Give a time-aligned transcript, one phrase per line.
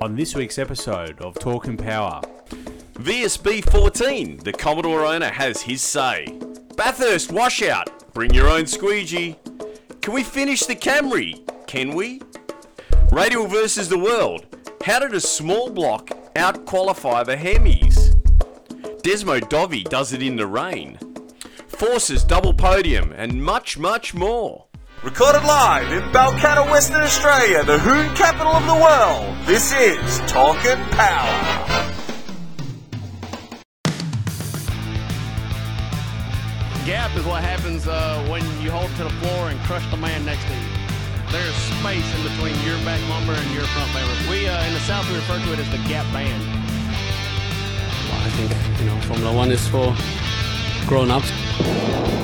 [0.00, 2.20] On this week's episode of Torque and Power,
[2.94, 6.38] VSB 14, the Commodore owner has his say.
[6.76, 9.36] Bathurst washout, bring your own squeegee.
[10.00, 11.44] Can we finish the Camry?
[11.66, 12.22] Can we?
[13.10, 14.46] Radial versus the world.
[14.84, 18.14] How did a small block out qualify the Hemis?
[19.02, 20.96] Desmo Dovey does it in the rain.
[21.66, 24.67] Forces double podium and much, much more.
[25.04, 29.32] Recorded live in Balcatta, Western Australia, the Hoon capital of the world.
[29.46, 31.94] This is Torque and Power.
[36.84, 40.26] Gap is what happens uh, when you hold to the floor and crush the man
[40.26, 40.66] next to you.
[41.30, 44.16] There's space in between your back lumbar and your front lumbar.
[44.28, 46.42] We uh, in the South we refer to it as the gap band.
[48.10, 49.94] Well, I think you know Formula One is for
[50.88, 52.17] grown-ups.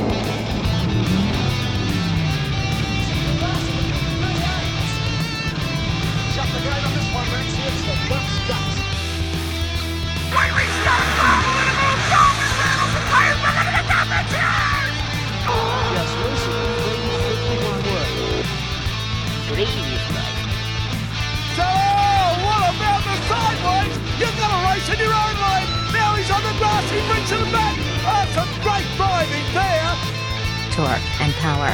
[30.75, 31.73] Torque and Power.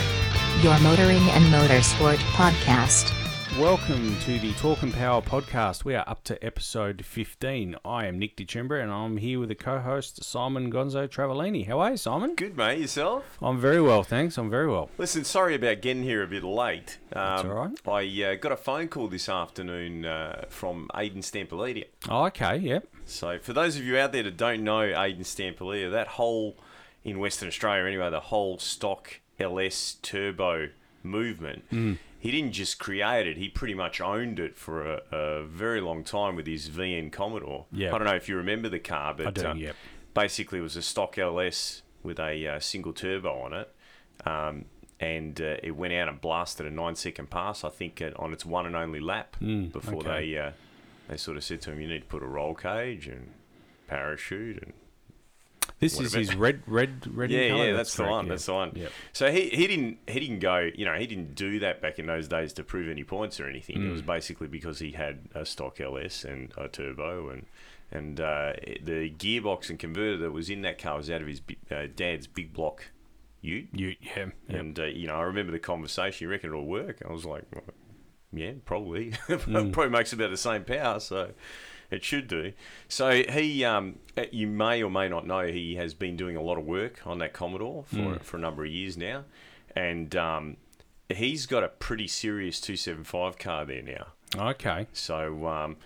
[0.60, 3.10] Your motoring and motorsport podcast.
[3.58, 5.86] welcome to the Torque and Power podcast.
[5.86, 7.76] We are up to episode 15.
[7.82, 11.66] I am Nick DeChembra and I'm here with the co host Simon Gonzo Travellini.
[11.66, 12.34] How are you, Simon?
[12.34, 12.78] Good, mate.
[12.78, 13.38] Yourself?
[13.40, 14.36] I'm very well, thanks.
[14.36, 14.90] I'm very well.
[14.98, 16.98] Listen, sorry about getting here a bit late.
[17.14, 17.88] Um, all right.
[17.88, 21.86] I uh, got a phone call this afternoon uh, from Aiden Stampolidia.
[22.10, 22.86] Oh, okay, yep.
[23.06, 26.58] So, for those of you out there that don't know Aiden Stampolia, that whole,
[27.04, 30.68] in Western Australia anyway, the whole stock LS turbo
[31.02, 31.94] movement, Hmm.
[32.18, 36.04] he didn't just create it, he pretty much owned it for a, a very long
[36.04, 37.66] time with his VN Commodore.
[37.72, 37.94] Yeah.
[37.94, 39.76] I don't know if you remember the car, but do, uh, yep.
[40.14, 43.74] basically it was a stock LS with a uh, single turbo on it.
[44.26, 44.66] Um,
[44.98, 48.44] and uh, it went out and blasted a nine second pass, I think, on its
[48.44, 50.32] one and only lap before Hmm, okay.
[50.32, 50.50] they uh,
[51.08, 53.32] they sort of said to him, "You need to put a roll cage and
[53.86, 54.74] parachute and
[55.80, 57.30] This is his red, red, red.
[57.30, 58.26] yeah, yeah, that's, the one.
[58.26, 58.30] yeah.
[58.30, 58.72] That's the one.
[58.74, 58.92] Yep.
[59.12, 62.06] So he, he didn't he didn't go you know he didn't do that back in
[62.06, 63.76] those days to prove any points or anything.
[63.82, 63.92] It Mm.
[63.92, 67.46] was basically because he had a stock LS and a turbo and
[67.92, 68.52] and uh,
[68.84, 71.40] the gearbox and converter that was in that car was out of his
[71.72, 72.84] uh, dad's big block
[73.42, 73.68] Ute.
[73.72, 74.32] You, yeah, yep.
[74.48, 76.26] And uh, you know I remember the conversation.
[76.26, 77.02] You reckon it'll work?
[77.08, 77.64] I was like, well,
[78.32, 79.10] yeah, probably.
[79.28, 79.72] Mm.
[79.72, 81.30] probably makes about the same power, so
[81.96, 82.52] it should do.
[82.88, 86.42] So he, um, uh, you may or may not know, he has been doing a
[86.42, 88.22] lot of work on that Commodore for Mm.
[88.22, 89.24] for a number of years now,
[89.76, 90.56] and um,
[91.08, 94.06] he's got a pretty serious two seven five car there now.
[94.36, 94.86] Okay.
[94.92, 95.76] So um,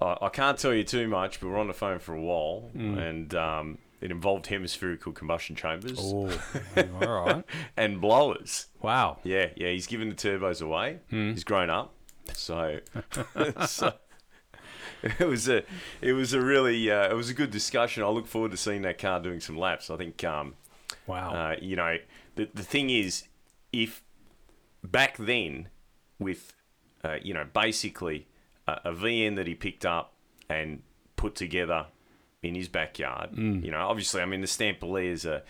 [0.00, 2.70] I, I can't tell you too much, but we're on the phone for a while,
[2.74, 6.30] and um, it involved hemispherical combustion chambers Oh,
[7.02, 7.44] all right.
[7.76, 8.66] and blowers.
[8.80, 9.18] Wow.
[9.24, 10.98] Yeah, yeah, he's given the turbos away.
[11.10, 11.92] He's grown up,
[12.32, 12.78] so,
[13.66, 13.94] so
[15.18, 15.62] it was a
[16.00, 18.02] it was a really uh, it was a good discussion.
[18.02, 19.90] I look forward to seeing that car doing some laps.
[19.90, 20.54] I think um,
[21.06, 21.32] Wow.
[21.32, 21.96] uh, you know
[22.36, 23.24] the the thing is
[23.72, 24.02] if
[24.82, 25.68] back then
[26.18, 26.52] with
[27.04, 28.26] uh, you know basically
[28.66, 30.14] a, a VN that he picked up
[30.48, 30.82] and
[31.16, 31.86] put together
[32.42, 33.30] in his backyard.
[33.36, 35.42] You know, obviously, I mean the Stampaliers are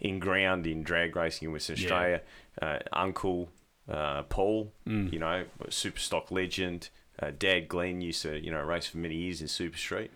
[0.00, 1.82] in ground in drag racing in Western Yeah.
[1.84, 2.20] Australia.
[2.60, 3.48] Uh, Uncle
[3.90, 6.90] uh, Paul, you know, super stock legend.
[7.20, 10.10] Uh, Dad Glenn used to you know race for many years in Super Street.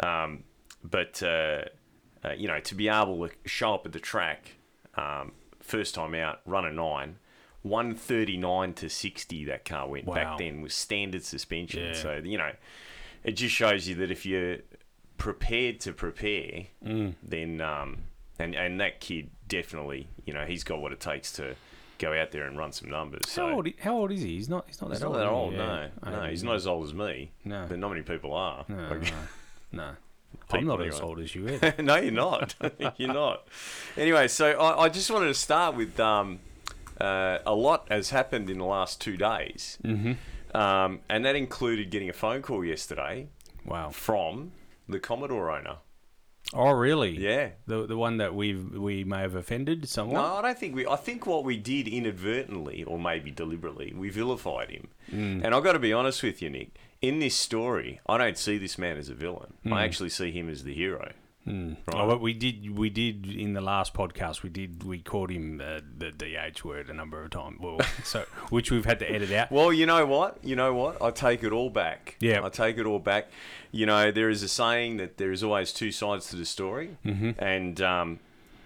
[0.00, 0.44] Um,
[0.84, 1.62] but uh,
[2.24, 4.56] uh, you know, to be able to show up at the track
[4.96, 7.16] um, first time out, run a nine,
[7.62, 9.44] one thirty nine to sixty.
[9.44, 10.14] That car went Wow.
[10.14, 11.84] back then with standard suspension.
[11.86, 11.92] Yeah.
[11.94, 12.52] So you know,
[13.24, 14.58] it just shows you that if you're
[15.18, 17.14] prepared to prepare, Mm.
[17.22, 17.98] then um,
[18.38, 21.54] and and that kid definitely, you know, he's got what it takes to
[22.02, 23.22] go out there and run some numbers.
[23.28, 23.68] So How old?
[23.80, 24.36] How old is he?
[24.36, 24.64] He's not.
[24.66, 25.14] He's not that not old.
[25.16, 25.34] that is he?
[25.34, 25.52] old.
[25.54, 25.88] Yeah.
[26.04, 27.30] No, no, he's not as old as me.
[27.44, 27.66] No.
[27.68, 28.64] but not many people are.
[28.68, 29.16] No, Like- no,
[29.72, 29.90] no.
[30.50, 31.74] I'm not People as old as you either.
[31.82, 32.54] no, you're not.
[32.98, 33.46] you're not.
[33.96, 36.40] Anyway, so I, I just wanted to start with um,
[37.00, 40.12] uh, a lot has happened in the last two days, mm-hmm.
[40.56, 43.28] um, and that included getting a phone call yesterday
[43.64, 43.90] Wow.
[43.90, 44.52] from
[44.88, 45.76] the Commodore owner.
[46.54, 47.18] Oh, really?
[47.18, 47.50] Yeah.
[47.66, 50.16] The the one that we we may have offended someone.
[50.16, 50.86] No, I don't think we.
[50.86, 54.88] I think what we did inadvertently, or maybe deliberately, we vilified him.
[55.10, 55.44] Mm.
[55.44, 56.76] And I've got to be honest with you, Nick.
[57.00, 59.54] In this story, I don't see this man as a villain.
[59.64, 59.72] Mm.
[59.72, 61.12] I actually see him as the hero.
[61.44, 61.76] Right.
[61.92, 64.42] Oh, but we did, we did in the last podcast.
[64.42, 67.58] We did, we called him uh, the DH word a number of times.
[67.60, 69.50] Well, so which we've had to edit out.
[69.50, 70.38] Well, you know what?
[70.42, 71.02] You know what?
[71.02, 72.16] I take it all back.
[72.20, 72.44] Yeah.
[72.44, 73.28] I take it all back.
[73.72, 76.96] You know, there is a saying that there is always two sides to the story,
[77.04, 77.32] mm-hmm.
[77.38, 78.20] and um,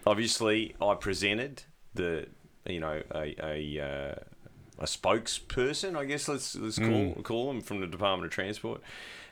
[0.05, 1.62] obviously, I presented
[1.94, 2.26] the,
[2.67, 4.14] you know, a a, uh,
[4.81, 5.96] a spokesperson.
[5.96, 8.82] I guess let's let's call call them from the Department of Transport.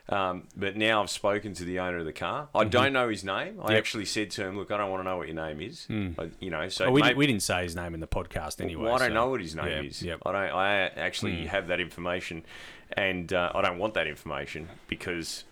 [0.08, 2.48] Um, but now I've spoken to the owner of the car.
[2.54, 3.58] I don't know his name.
[3.62, 3.78] I Yep.
[3.78, 6.28] actually said to him, "Look, I don't want to know what your name is." I,
[6.40, 8.60] you know, so Oh, we, maybe- didn't, we didn't say his name in the podcast
[8.60, 8.84] anyway.
[8.84, 10.02] well, I don't so- know what his name is.
[10.02, 10.20] Yep.
[10.26, 10.42] I don't.
[10.52, 12.44] I actually have that information,
[12.92, 15.44] and uh, I don't want that information because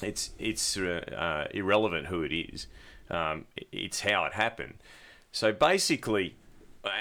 [0.00, 2.68] it's it's uh, uh, irrelevant who it is.
[3.10, 4.74] Um, it's how it happened.
[5.32, 6.36] So basically,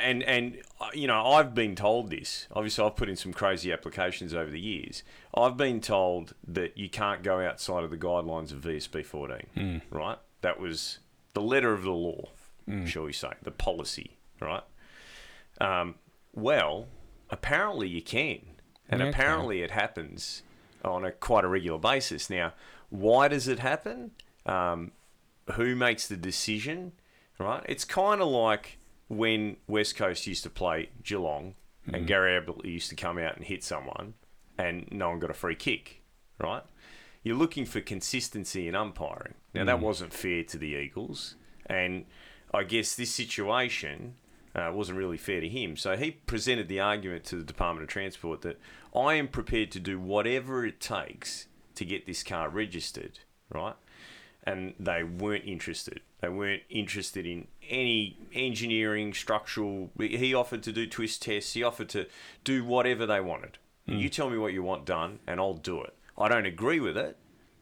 [0.03, 2.47] and and uh, you know, I've been told this.
[2.51, 5.03] Obviously, I've put in some crazy applications over the years.
[5.33, 9.81] I've been told that you can't go outside of the guidelines of VSB 14.
[9.89, 10.17] Right?
[10.41, 10.99] That was
[11.33, 12.29] the letter of the law,
[12.85, 14.17] shall we say, the policy.
[14.39, 14.63] Right?
[15.61, 15.95] Um,
[16.33, 16.87] well,
[17.29, 18.39] apparently you can,
[18.89, 19.09] and Okay.
[19.09, 20.43] apparently it happens
[20.83, 22.29] on a quite a regular basis.
[22.29, 22.53] Now,
[22.89, 24.11] why does it happen?
[24.45, 24.91] Um,
[25.53, 26.91] who makes the decision?
[27.39, 27.63] Right?
[27.67, 31.55] It's kind of like when West Coast used to play Geelong,
[31.91, 34.15] and Gary Ablett used to come out and hit someone,
[34.57, 36.01] and no one got a free kick.
[36.39, 36.63] Right?
[37.23, 39.35] You're looking for consistency in umpiring.
[39.53, 41.35] Now that wasn't fair to the Eagles,
[41.65, 42.05] and
[42.53, 44.15] I guess this situation
[44.55, 45.75] uh, wasn't really fair to him.
[45.75, 48.59] So he presented the argument to the Department of Transport that
[48.95, 53.19] I am prepared to do whatever it takes to get this car registered,
[53.49, 53.75] right?
[54.45, 56.01] And they weren't interested.
[56.21, 59.89] They weren't interested in any engineering, structural.
[59.99, 61.53] He offered to do twist tests.
[61.53, 62.07] He offered to
[62.43, 63.57] do whatever they wanted.
[63.87, 63.95] Hmm.
[63.95, 65.93] You tell me what you want done, and I'll do it.
[66.17, 67.17] I don't agree with it,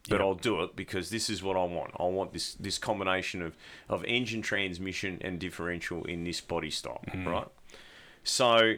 [0.09, 1.91] but I'll do it because this is what I want.
[1.97, 3.55] I want this this combination of,
[3.89, 7.27] of engine transmission and differential in this body style, hmm.
[7.27, 7.47] right?
[8.23, 8.75] So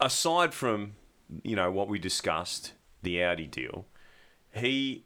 [0.00, 0.94] aside from
[1.42, 2.72] you know what we discussed,
[3.02, 3.86] the Audi deal,
[4.52, 5.03] he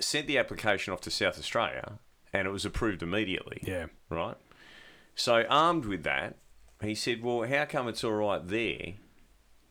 [0.00, 1.98] sent the application off to South Australia
[2.32, 3.86] and it was approved immediately Yeah.
[4.08, 4.36] right?
[5.14, 6.36] So armed with that,
[6.82, 8.94] he said, "Well, how come it's all right there,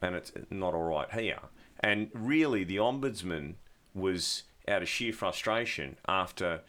[0.02, 1.40] and it's not all right here?"
[1.80, 3.56] And really, the ombudsman
[3.94, 6.62] was out of sheer frustration after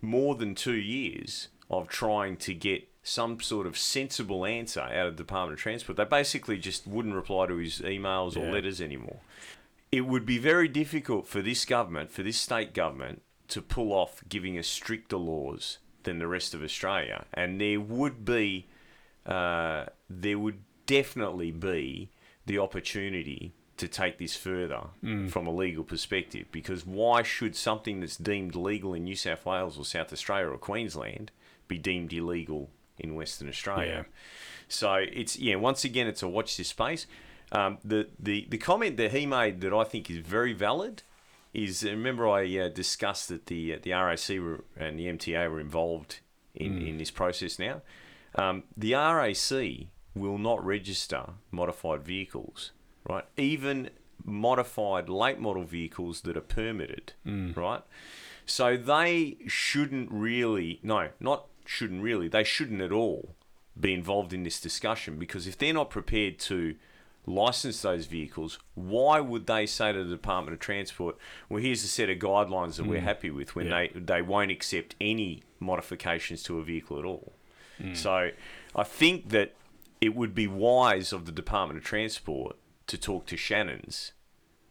[0.00, 5.16] more than two years of trying to get some sort of sensible answer out of
[5.16, 5.96] the Department of Transport.
[5.96, 8.52] They basically just wouldn't reply to his emails or Yeah.
[8.52, 9.20] letters anymore.
[9.92, 14.22] It would be very difficult for this government, for this state government, to pull off
[14.28, 18.68] giving us stricter laws than the rest of Australia, and there would be,
[19.26, 22.10] uh, there would definitely be
[22.46, 24.82] the opportunity to take this further
[25.30, 26.46] from a legal perspective.
[26.52, 30.58] Because why should something that's deemed legal in New South Wales or South Australia or
[30.58, 31.30] Queensland
[31.66, 34.06] be deemed illegal in Western Australia?
[34.68, 35.56] So it's yeah.
[35.56, 37.06] Once again, it's a watch this space.
[37.52, 41.02] Um, the, the the comment that he made that I think is very valid
[41.52, 45.50] is uh, remember I uh, discussed that the uh, the RAC were, and the MTA
[45.50, 46.20] were involved
[46.54, 47.82] in, in this process now.
[48.36, 52.72] Um, the RAC will not register modified vehicles,
[53.08, 53.24] right?
[53.36, 53.90] Even
[54.24, 57.12] modified late model vehicles that are permitted,
[57.56, 57.82] right?
[58.46, 63.34] So they shouldn't really, no, not shouldn't really, they shouldn't at all
[63.78, 66.74] be involved in this discussion because if they're not prepared to
[67.26, 71.16] license those vehicles, why would they say to the Department of Transport,
[71.48, 73.04] well, here's a set of guidelines that we're mm.
[73.04, 73.86] happy with when Yeah.
[73.92, 77.34] they, they won't accept any modifications to a vehicle at all?
[77.80, 77.96] Mm.
[77.96, 78.30] So
[78.74, 79.54] I think that
[80.00, 84.12] it would be wise of the Department of Transport to talk to Shannon's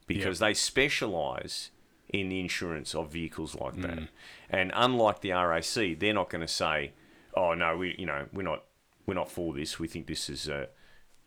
[0.08, 1.70] because they specialise
[2.10, 4.00] in the insurance of vehicles like that.
[4.00, 4.08] Mm.
[4.50, 6.94] And unlike the RAC, they're not going to say,
[7.36, 8.64] "Oh no, we you know we're not
[9.06, 9.80] we're not for this.
[9.80, 10.70] We think this is a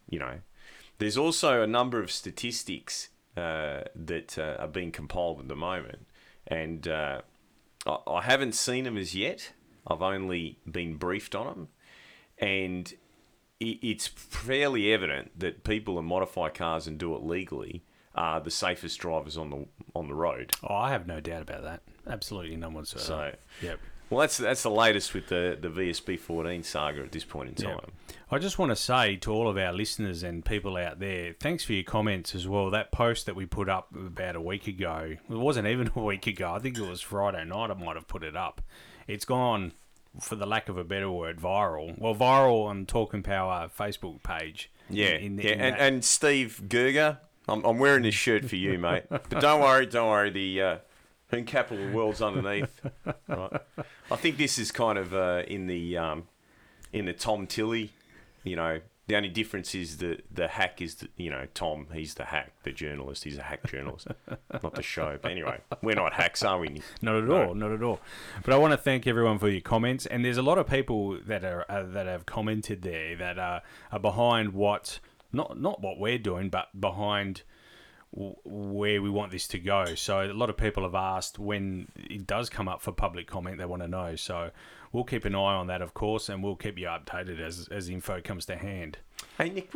[0.08, 0.40] you know."
[1.02, 6.06] There's also a number of statistics uh, that uh, are being compiled at the moment,
[6.46, 7.22] and uh,
[7.84, 9.52] I, I haven't seen them as yet.
[9.84, 11.68] I've only been briefed on them,
[12.38, 12.94] and
[13.58, 17.82] it's fairly evident that people who modify cars and do it legally
[18.14, 19.66] are the safest drivers on the
[19.96, 20.52] on the road.
[20.62, 21.82] Oh, I have no doubt about that.
[22.06, 23.04] Absolutely none whatsoever.
[23.04, 23.80] So, yep.
[24.12, 27.64] Well, that's that's the latest with the the VSB 14 saga at this point in
[27.66, 27.74] Yeah.
[27.76, 27.92] time.
[28.30, 31.64] I just want to say to all of our listeners and people out there, thanks
[31.64, 32.70] for your comments as well.
[32.70, 36.26] That post that we put up about a week ago, it wasn't even a week
[36.26, 36.52] ago.
[36.52, 37.70] I think it was Friday night.
[37.70, 38.60] I might have put it up.
[39.06, 39.72] It's gone,
[40.20, 41.98] for the lack of a better word, viral.
[41.98, 44.70] Well, viral on Torque and Power Facebook page.
[44.90, 48.56] Yeah, In- in- yeah, in and, and Steve Gerger, I'm, I'm wearing this shirt for
[48.56, 49.04] you, mate.
[49.10, 50.30] But don't worry, don't worry.
[50.30, 50.76] The uh,
[51.32, 52.80] Hoon capital of the world's underneath.
[53.28, 53.60] right.
[54.10, 56.28] I think this is kind of uh, in the um,
[56.92, 57.90] in the Tom Tilley.
[58.44, 61.86] You know, the only difference is that the hack is the, you know Tom.
[61.92, 63.24] He's the hack, the journalist.
[63.24, 64.08] He's a hack journalist,
[64.62, 65.18] not the show.
[65.20, 66.82] But anyway, we're not hacks, are we?
[67.00, 68.00] Not at all, not at all.
[68.44, 71.18] But I want to thank everyone for your comments, and there's a lot of people
[71.26, 75.00] that are uh, that have commented there that are, are behind what
[75.32, 77.42] not not what we're doing, but behind
[78.12, 79.94] where we want this to go.
[79.94, 83.58] So a lot of people have asked when it does come up for public comment,
[83.58, 84.16] they want to know.
[84.16, 84.50] So
[84.92, 87.88] we'll keep an eye on that, of course, and we'll keep you updated as as
[87.88, 88.98] info comes to hand.
[89.38, 89.72] Hey Nick,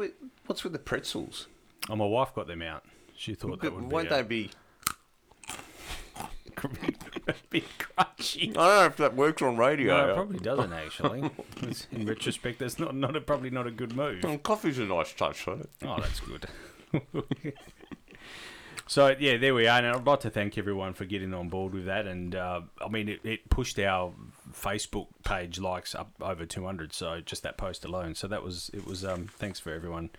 [0.47, 1.47] what's with the pretzels?
[1.89, 2.85] Oh, my wife got them out.
[3.17, 4.51] She thought that would Won't be, they a, be?
[7.51, 8.51] be crunchy.
[8.51, 9.97] I don't know if that works on radio.
[9.97, 11.31] No, it probably doesn't actually.
[11.93, 14.23] In retrospect, that's not, not a, probably not a good move.
[14.23, 15.67] Mm, Coffee's a nice touch, though.
[15.83, 16.47] Oh, that's good.
[18.87, 21.73] so yeah, there we are, and I'd like to thank everyone for getting on board
[21.75, 22.07] with that.
[22.07, 24.13] And uh, I mean, it, it pushed our
[24.53, 26.93] Facebook page likes up over 200.
[26.93, 28.15] So just that post alone.
[28.15, 28.87] So that was it.
[28.87, 30.11] Was um, thanks for everyone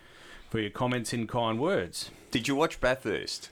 [0.49, 2.11] for your comments and kind words.
[2.31, 3.49] Did you watch Bathurst?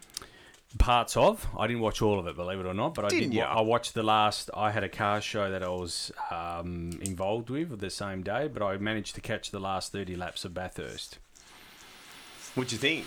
[0.77, 3.29] Parts of I didn't watch all of it, believe it or not, but I Didn't
[3.29, 3.37] did.
[3.39, 4.49] wa- I watched the last.
[4.53, 8.61] I had a car show that I was um, involved with the same day, but
[8.61, 11.19] I managed to catch the last 30 laps of Bathurst.
[12.55, 13.05] What'd you think?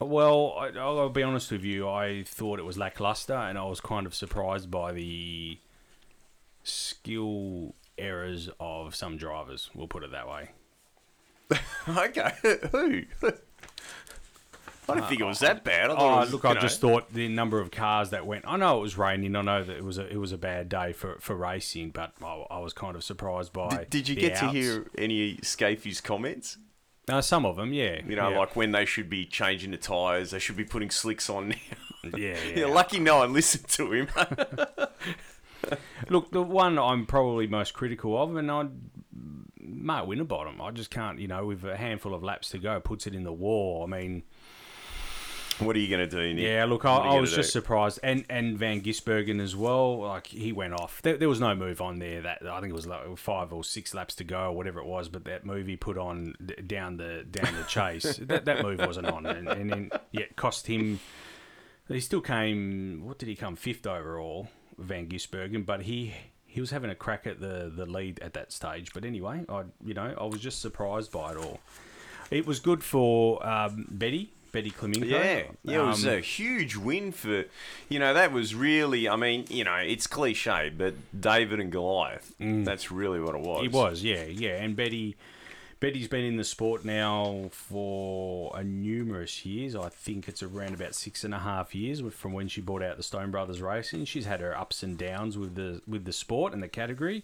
[0.00, 1.88] Well, I, I'll be honest with you.
[1.88, 5.58] I thought it was lackluster, and I was kind of surprised by the
[6.62, 9.70] skill errors of some drivers.
[9.74, 10.50] We'll put it that way.
[11.88, 12.30] Okay,
[12.70, 13.02] who?
[14.90, 15.90] I didn't think it was that bad.
[15.90, 18.44] I Oh, was, look, I know- just thought the number of cars that went.
[18.46, 19.34] I know it was raining.
[19.34, 22.12] I know that it was a it was a bad day for, for racing, but
[22.22, 23.68] I, I was kind of surprised by.
[23.70, 26.58] Did, did you get to hear any Skaife's comments?
[27.08, 27.72] Uh, some of them?
[27.72, 28.00] Yeah.
[28.06, 28.38] You know, yeah.
[28.38, 31.56] like when they should be changing the tyres, they should be putting slicks on now.
[32.16, 32.54] yeah, yeah.
[32.56, 34.08] You're lucky no one listened to him.
[36.08, 38.66] Look, the one I'm probably most critical of, and I,
[39.60, 43.06] Mark Winterbottom, I just can't, you know, with a handful of laps to go, puts
[43.06, 43.86] it in the war.
[43.86, 44.22] I mean,
[45.60, 46.44] what are you going to do, Nick?
[46.44, 47.60] yeah, look, I, I was just do?
[47.60, 50.00] surprised, and and Van Gisbergen as well.
[50.00, 51.02] Like he went off.
[51.02, 52.22] There, there was no move on there.
[52.22, 54.86] That I think it was like five or six laps to go, or whatever it
[54.86, 55.08] was.
[55.08, 56.34] But that move he put on
[56.66, 60.36] down the down the chase, that that move wasn't on, and, and then yeah, it
[60.36, 61.00] cost him.
[61.88, 63.02] He still came.
[63.04, 65.64] What did he come fifth overall, Van Gisbergen?
[65.64, 66.14] But he
[66.46, 68.92] he was having a crack at the the lead at that stage.
[68.92, 71.60] But anyway, I you know I was just surprised by it all.
[72.30, 75.08] It was good for um, Betty Betty Klimenko.
[75.08, 77.44] Yeah, yeah, it was Um, a huge win for,
[77.88, 82.34] you know, that was really, I mean, you know, it's cliche, but David and Goliath,
[82.38, 83.64] that's really what it was.
[83.64, 84.62] It was, yeah, yeah.
[84.62, 85.16] And Betty,
[85.80, 89.76] Betty's been in the sport now for a numerous years.
[89.76, 92.96] I think it's around about six and a half years from when she bought out
[92.96, 94.04] the Stone Brothers Racing.
[94.06, 97.22] She's had her ups and downs with the with the sport and the category,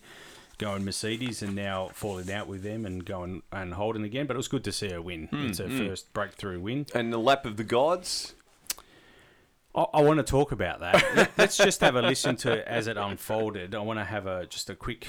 [0.58, 4.26] going Mercedes and now falling out with them and going and Holden again.
[4.26, 5.26] But it was good to see her win.
[5.28, 5.86] Hmm, it's her hmm.
[5.86, 6.86] first breakthrough win.
[6.94, 8.34] And the lap of the gods,
[9.74, 11.04] I, I want to talk about that.
[11.16, 13.74] Let- Let's just have a listen to it as it unfolded.
[13.74, 15.08] I want to have a just a quick.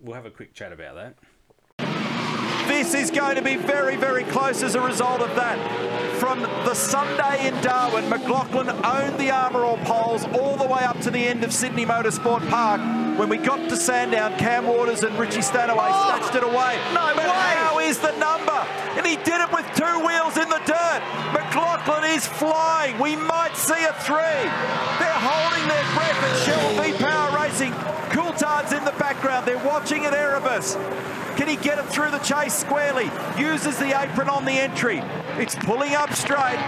[0.00, 1.16] We'll have a quick chat about that.
[2.66, 5.58] This is going to be very, very close as a result of that.
[6.20, 11.00] From the Sunday in Darwin, McLaughlin owned the Armor All poles all the way up
[11.00, 12.80] to the end of Sydney Motorsport Park.
[13.20, 16.16] When we got to Sandown, Cam Waters and Richie Stanaway oh!
[16.16, 16.80] snatched it away.
[16.94, 18.50] No but how is the number?
[18.96, 21.02] And he did it with two wheels in the dirt.
[21.34, 22.98] McLaughlin is flying.
[22.98, 24.48] We might see a three.
[24.96, 27.72] They're holding their breath at Shell V Power Racing.
[28.08, 29.46] Coulthard's in the background.
[29.46, 30.76] They're watching at Erebus.
[31.36, 33.10] Can he get it through the chase squarely?
[33.38, 35.02] Uses the apron on the entry.
[35.36, 36.58] It's pulling up straight.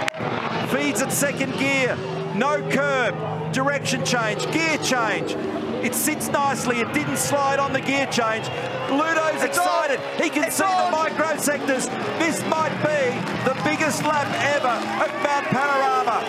[0.71, 1.97] Feeds at second gear.
[2.35, 3.15] No curb.
[3.53, 4.51] Direction change.
[4.53, 5.37] Gear change.
[5.85, 6.81] It sits nicely.
[6.81, 8.49] It didn't slide on the gear change.
[8.89, 10.01] Ludo's excited.
[10.17, 11.89] He can see the micro sectors.
[12.17, 16.25] This might be the biggest lap ever at Mount Panorama.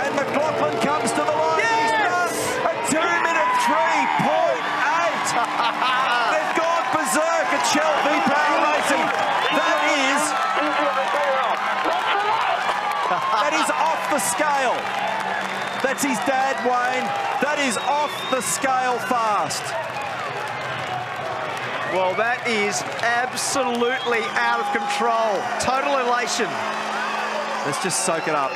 [0.00, 1.60] And McLaughlin comes to the line.
[1.60, 2.32] He's done
[2.64, 5.36] a two-minute 3.8.
[6.32, 9.04] They've gone berserk at Shell V Power Racing.
[9.52, 10.22] That is
[13.14, 14.78] that is off the scale.
[15.82, 17.02] That's his dad, Wayne.
[17.42, 19.64] That is off the scale fast.
[21.92, 25.34] Well, that is absolutely out of control.
[25.58, 26.46] Total elation.
[27.66, 28.52] Let's just soak it up.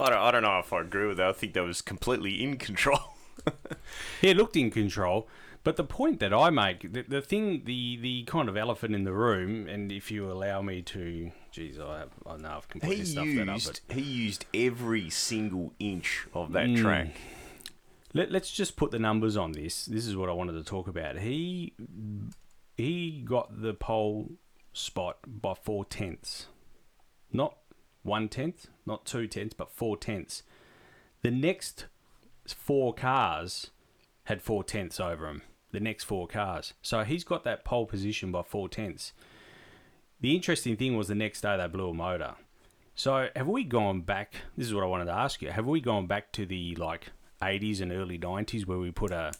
[0.00, 1.28] I don't, I don't know if I agree with that.
[1.28, 2.98] I think that was completely in control.
[4.22, 5.28] He looked in control.
[5.64, 9.04] But the point that I make, the, the thing, the the kind of elephant in
[9.04, 12.80] the room, and if you allow me to, geez, I have, I know I've He
[12.80, 16.82] completely stuffed that up, used but he used every single inch of that Mm.
[16.82, 17.20] track.
[18.12, 19.86] let, let's just put the numbers on this.
[19.86, 21.18] This is what I wanted to talk about.
[21.20, 21.74] He
[22.76, 24.32] he got the pole
[24.72, 26.46] spot by four tenths,
[27.32, 27.56] not
[28.02, 30.42] one tenth, not two tenths, but four tenths.
[31.20, 31.86] The next
[32.48, 33.70] four cars
[34.24, 35.42] had four tenths over him.
[35.72, 39.12] The next four cars, so he's got that pole position by four tenths.
[40.20, 42.34] The interesting thing was the next day they blew a motor.
[42.94, 44.34] So have we gone back?
[44.56, 45.50] This is what I wanted to ask you.
[45.50, 47.08] Have we gone back to the like
[47.40, 49.32] 80s and early 90s where we put a,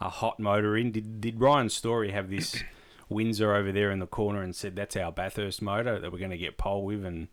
[0.00, 0.90] a hot motor in?
[0.90, 2.62] Did did Ryan Story have this
[3.08, 6.32] Windsor over there in the corner and said that's our Bathurst motor that we're going
[6.32, 7.04] to get pole with?
[7.04, 7.28] And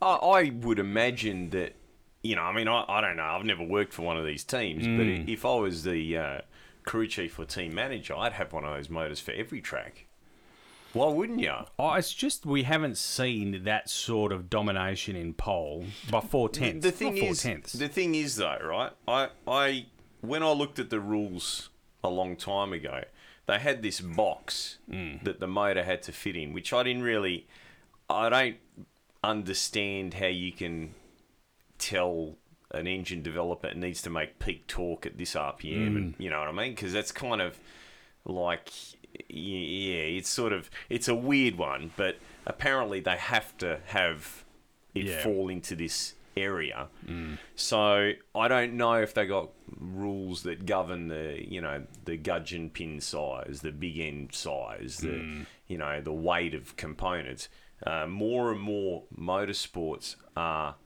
[0.00, 1.74] I, I would imagine that,
[2.22, 3.24] you know, I mean, I, I don't know.
[3.24, 4.96] I've never worked for one of these teams, Mm.
[5.26, 6.38] but if I was the uh,
[6.84, 10.06] crew chief or team manager, I'd have one of those motors for every track.
[10.92, 11.52] Why wouldn't you?
[11.78, 16.84] oh, it's just we haven't seen that sort of domination in pole by four tenths.
[16.86, 17.72] The thing is, tenths.
[17.72, 18.92] the thing is though, right?
[19.08, 19.86] I, I,
[20.20, 21.70] when I looked at the rules
[22.04, 23.02] a long time ago,
[23.46, 25.24] they had this box Mm.
[25.24, 27.48] that the motor had to fit in, which I didn't really,
[28.08, 28.56] I don't
[29.24, 30.94] understand how you can
[31.78, 32.36] tell
[32.74, 36.20] an engine developer needs to make peak torque at this RPM, and Mm.
[36.20, 36.72] you know what I mean?
[36.74, 37.58] Because that's kind of
[38.24, 38.70] like,
[39.28, 42.16] yeah, it's sort of, it's a weird one, but
[42.46, 44.44] apparently they have to have
[44.94, 45.22] it Yeah.
[45.22, 46.88] fall into this area.
[47.54, 52.70] So I don't know if they got rules that govern the, you know, the gudgeon
[52.70, 57.48] pin size, the big end size, the, you know, the weight of components.
[57.86, 60.76] Uh, more and more motorsports are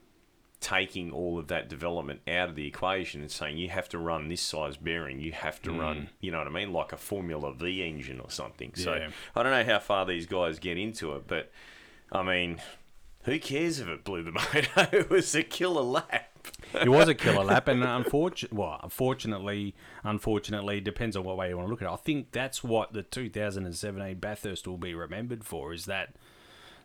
[0.60, 4.28] taking all of that development out of the equation and saying you have to run
[4.28, 6.08] this size bearing, you have to run, mm.
[6.20, 8.72] you know what I mean, like a Formula V engine or something.
[8.74, 9.10] So Yeah.
[9.36, 11.50] I don't know how far these guys get into it, but
[12.10, 12.60] I mean,
[13.22, 14.88] who cares if it blew the motor?
[14.92, 16.30] it was a killer lap.
[16.74, 21.56] it was a killer lap, and unfortunately, well, unfortunately, unfortunately, depends on what way you
[21.56, 21.92] want to look at it.
[21.92, 25.72] I think that's what the 2017 Bathurst will be remembered for.
[25.72, 26.14] Is that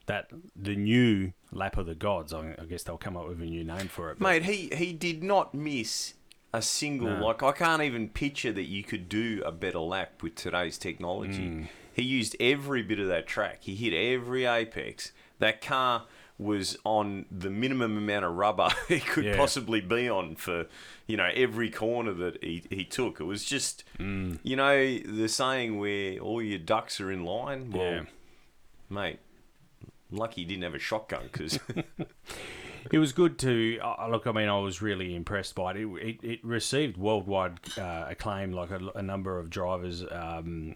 [0.05, 2.33] that the new lap of the gods?
[2.33, 4.19] I, I guess they'll come up with a new name for it.
[4.19, 6.13] but- Mate, he, he did not miss
[6.53, 7.25] a single No.
[7.25, 11.41] like I can't even picture that you could do a better lap with today's technology.
[11.49, 11.67] Mm.
[11.93, 13.59] He used every bit of that track.
[13.61, 15.11] He hit every apex.
[15.39, 16.03] That car
[16.37, 19.37] was on the minimum amount of rubber it could Yeah.
[19.37, 20.65] possibly be on for
[21.07, 23.19] you know every corner that he, he took.
[23.19, 24.37] It was just Mm.
[24.43, 27.71] you know the saying where all your ducks are in line.
[27.71, 28.01] Well, Yeah.
[28.89, 29.19] mate,
[30.13, 31.59] lucky he didn't have a shotgun because
[32.91, 34.27] It was good to uh, look.
[34.27, 35.77] I mean, I was really impressed by it.
[35.77, 38.51] It, it, it received worldwide uh, acclaim.
[38.51, 40.75] Like a, a number of drivers, um,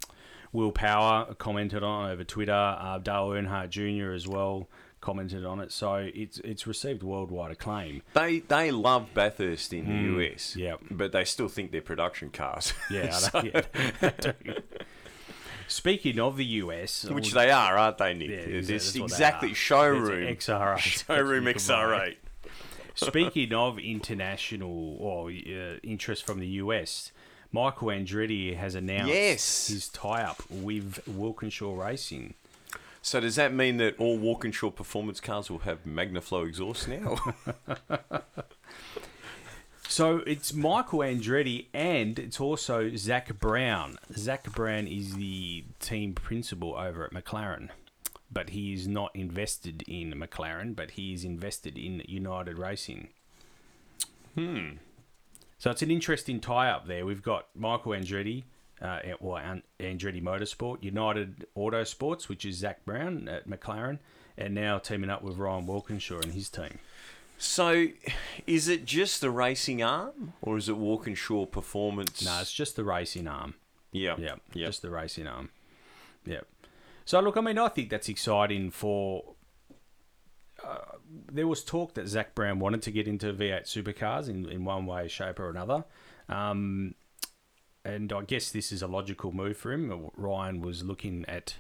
[0.54, 2.54] Will Power commented on it over Twitter.
[2.54, 4.14] Uh, Dale Earnhardt Jr.
[4.14, 4.70] as well
[5.02, 5.74] commented on it.
[5.74, 8.02] So it's it's received worldwide acclaim.
[8.14, 10.80] They they love Bathurst in Mm, the US, yep.
[10.90, 12.74] but they still think they're production cars.
[12.90, 14.54] Yeah, I So- don't, yeah.
[15.68, 18.30] Speaking of the US, which they are, aren't they, Nick?
[18.30, 18.38] Yeah,
[19.04, 19.56] exactly are.
[19.56, 20.78] showroom It's XR8.
[21.08, 22.10] showroom That's what you can buy.
[22.10, 22.16] XR8.
[22.96, 27.12] Speaking of international or uh, interest from the US,
[27.52, 29.68] Michael Andretti has announced Yes.
[29.68, 32.34] his tie-up with Walkinshaw Racing.
[33.02, 37.18] So does that mean that all Walkinshaw performance cars will have Magnaflow exhaust now?
[39.90, 43.98] So it's Michael Andretti and it's also Zak Brown.
[44.16, 47.70] Zak Brown is the team principal over at McLaren,
[48.32, 53.10] but he is not invested in McLaren, but he is invested in United Racing.
[54.36, 54.72] hmm.
[55.58, 57.04] So it's an interesting tie-up there.
[57.06, 58.44] We've got Michael Andretti,
[58.80, 59.42] uh, well,
[59.80, 63.98] Andretti Motorsport, United Autosports, which is Zak Brown at McLaren,
[64.38, 66.78] and now teaming up with Ryan Walkinshaw and his team.
[67.38, 67.88] So
[68.48, 72.26] is it just the racing arm, or is it Walkinshaw performance?
[72.26, 73.54] No, it's just the racing arm.
[73.92, 74.68] yeah, Yeah, yeah.
[74.68, 75.50] just the racing arm.
[76.26, 76.42] Yeah.
[77.06, 79.36] So look, I mean, I think that's exciting for.
[80.66, 80.78] Uh,
[81.32, 84.86] there was talk that Zak Brown wanted to get into V8 supercars in, in one
[84.88, 85.86] way, shape, or another.
[86.28, 86.96] Um,
[87.86, 90.10] and I guess this is a logical move for him.
[90.18, 91.56] Ryan was looking at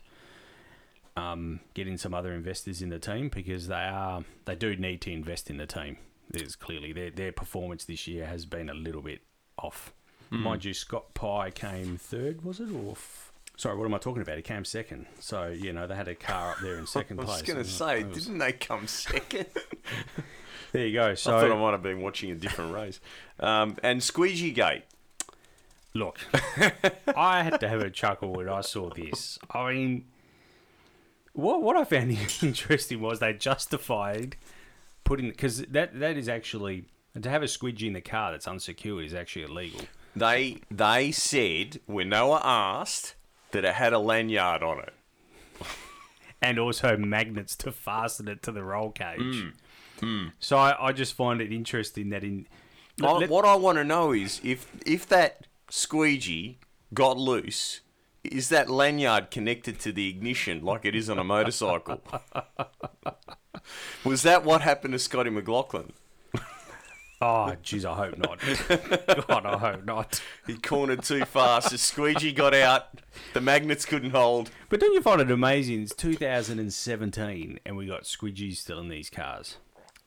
[1.17, 5.12] um, getting some other investors in the team because they are they do need to
[5.12, 5.97] invest in the team.
[6.30, 9.21] There's clearly their their performance this year has been a little bit
[9.58, 9.93] off.
[10.30, 10.43] Hmm.
[10.43, 14.21] Mind you, Scott Pye came third, was it, or f- sorry, what am I talking
[14.21, 14.36] about?
[14.36, 15.06] He came second.
[15.19, 17.30] So you know they had a car up there in second place.
[17.30, 19.45] I was going to say, was- didn't they come second?
[20.73, 21.15] there you go.
[21.15, 22.99] So I thought I might have been watching a different race.
[23.39, 24.84] Um, and Squeegee Gate.
[25.93, 26.19] Look,
[27.15, 29.39] I had to have a chuckle when I saw this.
[29.49, 30.06] I mean,
[31.38, 34.36] what what I found interesting was they justified
[35.04, 36.86] putting because that that is actually
[37.21, 39.82] to have a squidgy in the car that's unsecured is actually illegal.
[40.15, 43.15] They they said when they were asked
[43.52, 44.93] that it had a lanyard on it.
[46.41, 49.45] and also magnets to fasten it to the roll cage.
[50.00, 50.28] Hmm.
[50.39, 52.47] So I, I just find it interesting that in
[53.00, 56.60] let- I- let- what I want to know is if if that squeegee
[56.93, 57.82] got loose,
[58.31, 62.01] is that lanyard connected to the ignition like it is on a motorcycle?
[64.03, 65.91] Was that what happened to Scotty McLaughlin?
[67.19, 68.39] Ah, oh jeez, I hope not.
[69.27, 70.21] God, I hope not.
[70.45, 71.71] He cornered too fast.
[71.71, 72.89] The squeegee got out.
[73.33, 74.51] The magnets couldn't hold.
[74.69, 75.81] But don't you find it amazing?
[75.81, 79.57] It's 2017 and we got squeegees still in these cars.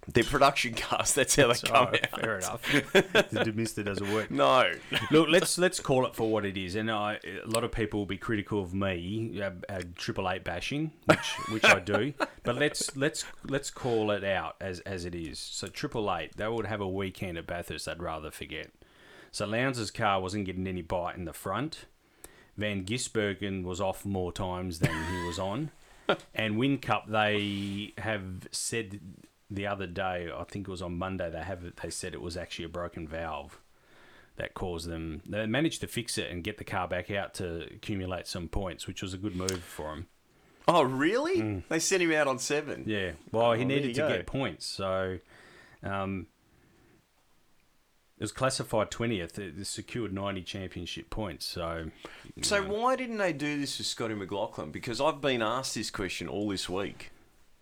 [0.08, 1.14] They're production cars.
[1.14, 2.06] That's how they So, come out.
[2.18, 2.62] fair enough.
[2.92, 4.30] the demister doesn't work.
[4.30, 4.72] No.
[5.10, 6.74] Look, let's let's call it for what it is.
[6.74, 10.42] And I, a lot of people will be critical of me, uh, uh, Triple Eight
[10.42, 12.14] bashing, which which I do.
[12.42, 15.38] But let's let's let's call it out as as it is.
[15.38, 17.86] So Triple Eight, they would have a weekend at Bathurst.
[17.86, 18.70] I'd rather forget.
[19.30, 21.84] So Lowndes' car wasn't getting any bite in the front.
[22.56, 25.70] Van Gisbergen was off more times than he was on.
[26.34, 28.98] and Whincup, they have said
[29.50, 32.36] the other day, I think it was on Monday, they have they said it was
[32.36, 33.60] actually a broken valve
[34.36, 35.22] that caused them.
[35.26, 38.86] They managed to fix it and get the car back out to accumulate some points,
[38.86, 40.06] which was a good move for him.
[40.68, 41.64] Oh, really?
[41.68, 42.84] They sent him out on seven.
[42.86, 44.08] Yeah, well, he Oh, there needed to go.
[44.08, 45.18] get points, so
[45.82, 46.26] um,
[48.18, 49.38] it was classified twentieth.
[49.38, 51.44] It secured ninety championship points.
[51.46, 51.86] So,
[52.42, 54.70] So know, why didn't they do this with Scotty McLaughlin?
[54.70, 57.10] Because I've been asked this question all this week.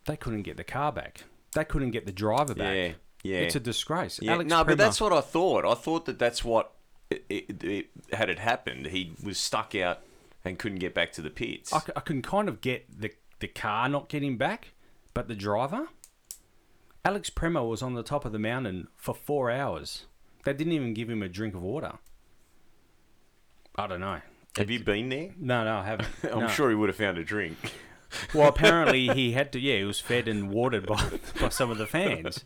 [0.05, 1.25] they couldn't get the car back.
[1.55, 2.75] They couldn't get the driver back.
[2.77, 3.37] Yeah, yeah.
[3.39, 4.19] It's a disgrace.
[4.23, 5.65] Yeah, Alex no, but that's what I thought.
[5.65, 6.73] I thought that that's what
[7.11, 8.87] it, it, it had it happened.
[8.87, 10.01] He was stuck out
[10.45, 11.73] and couldn't get back to the pits.
[11.73, 14.73] I can kind of get the the car not getting back,
[15.15, 15.89] but the driver,
[17.05, 20.05] Alex Premat was on the top of the mountain for four hours.
[20.45, 21.93] They didn't even give him a drink of water.
[23.77, 24.21] I don't know.
[24.57, 25.31] Have you been there?
[25.39, 26.09] No, no, I haven't.
[26.33, 26.49] I'm No.
[26.49, 27.57] sure he would have found a drink.
[28.35, 29.61] Well, apparently he had to.
[29.61, 32.43] Yeah, he was fed and watered by by some of the fans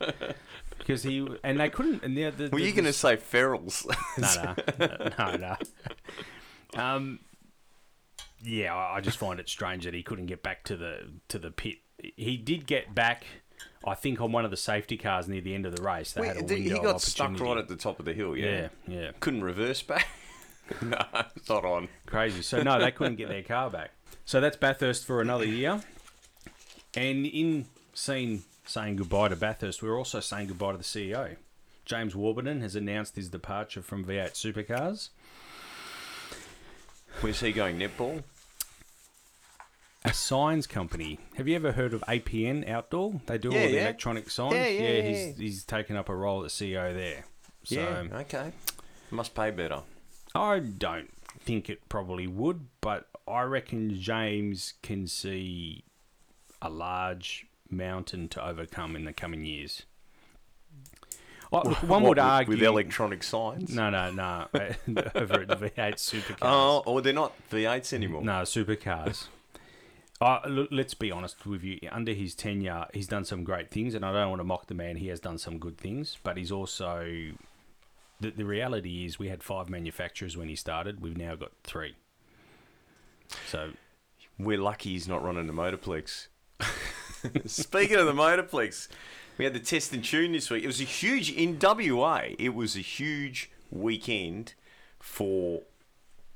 [0.78, 2.02] because he and they couldn't.
[2.02, 3.86] And the, the, Were the- you going to say ferals?
[4.18, 5.56] No, no, no,
[6.74, 6.80] no.
[6.82, 7.20] Um,
[8.42, 11.50] yeah, I just find it strange that he couldn't get back to the to the
[11.50, 11.76] pit.
[12.16, 13.24] He did get back,
[13.86, 16.12] I think, on one of the safety cars near the end of the race.
[16.12, 18.36] They had a window he got stuck right at the top of the hill.
[18.36, 20.08] Yeah, Yeah, yeah, couldn't reverse back.
[20.82, 20.98] no,
[21.36, 21.88] it's not on.
[22.06, 22.42] crazy.
[22.42, 23.92] So no, they couldn't get their car back.
[24.24, 25.80] So that's Bathurst for another year.
[26.94, 31.36] And in scene saying goodbye to Bathurst, we're also saying goodbye to the CEO.
[31.84, 35.08] James Warburton has announced his departure from V8 Supercars.
[37.20, 37.78] Where's he going?
[37.78, 38.22] Netball.
[40.04, 41.18] a signs company.
[41.36, 43.20] Have you ever heard of APN Outdoor?
[43.26, 43.80] They do Yeah, all the yeah.
[43.82, 44.54] electronic signs.
[44.54, 47.24] Yeah, yeah, yeah, he's he's taken up a role as CEO there.
[47.64, 48.18] So yeah.
[48.20, 48.52] Okay.
[49.10, 49.80] Must pay better.
[50.34, 51.10] I don't
[51.42, 55.84] think it probably would, but I reckon James can see
[56.60, 59.82] a large mountain to overcome in the coming years.
[61.50, 63.74] Well, look, one What, would argue with electronic signs.
[63.74, 64.46] No, no, no.
[65.14, 66.38] over at the V8 Supercars.
[66.42, 68.22] Oh, or they're not V8s anymore.
[68.22, 69.26] No, supercars.
[70.20, 71.78] Uh, look, let's be honest with you.
[71.90, 74.74] Under his tenure, he's done some great things, and I don't want to mock the
[74.74, 74.96] man.
[74.96, 77.32] He has done some good things, but he's also.
[78.22, 81.00] The, the reality is, we had five manufacturers when he started.
[81.00, 81.96] We've now got three.
[83.48, 83.70] So,
[84.38, 86.28] We're lucky he's not running the Motorplex.
[87.46, 88.88] Speaking of the Motorplex,
[89.38, 90.62] we had the test and tune this week.
[90.62, 92.20] It was a huge in WA.
[92.38, 94.54] It was a huge weekend
[95.00, 95.62] for.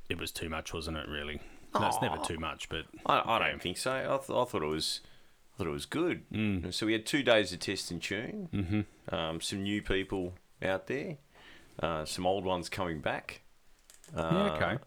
[0.09, 1.09] it was too much, wasn't it?
[1.09, 1.41] Really?
[1.73, 3.93] No, it's never too much, but I, I don't think so.
[3.93, 5.03] I, th- I thought it was.
[5.55, 6.29] I thought it was good.
[6.33, 6.75] Mm.
[6.75, 8.49] So we had two days of test and tune.
[8.53, 9.15] Mm-hmm.
[9.15, 11.19] Um, some new people out there.
[11.81, 13.43] Uh, some old ones coming back.
[14.17, 14.79] Uh, yeah, okay.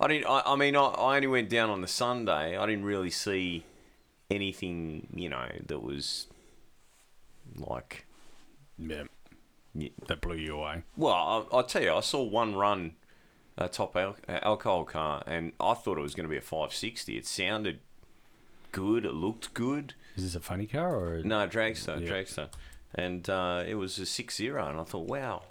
[0.00, 0.26] I didn't.
[0.26, 2.56] I, I mean, I, I only went down on the Sunday.
[2.56, 3.64] I didn't really see
[4.30, 6.26] anything, you know, that was
[7.56, 8.06] like.
[8.78, 9.04] Yeah,
[9.74, 10.82] y- that blew you away.
[10.96, 12.92] Well, I, I'll tell you, I saw one run,
[13.56, 16.42] a top al- uh, alcohol car, and I thought it was going to be a
[16.42, 17.16] 560.
[17.16, 17.80] It sounded
[18.72, 19.04] good.
[19.06, 19.94] It looked good.
[20.16, 21.22] Is this a funny car or?
[21.22, 22.08] No, dragster, Yeah.
[22.12, 22.48] dragster,
[22.94, 25.42] and uh, it was a six zero, and I thought, wow,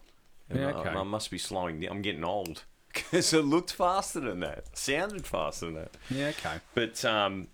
[0.53, 0.89] Yeah, I- okay.
[0.89, 1.91] I, must be slowing down.
[1.91, 5.91] I'm getting old because it looked faster than that, sounded faster than that.
[6.09, 6.59] Yeah, okay.
[6.73, 7.47] But um,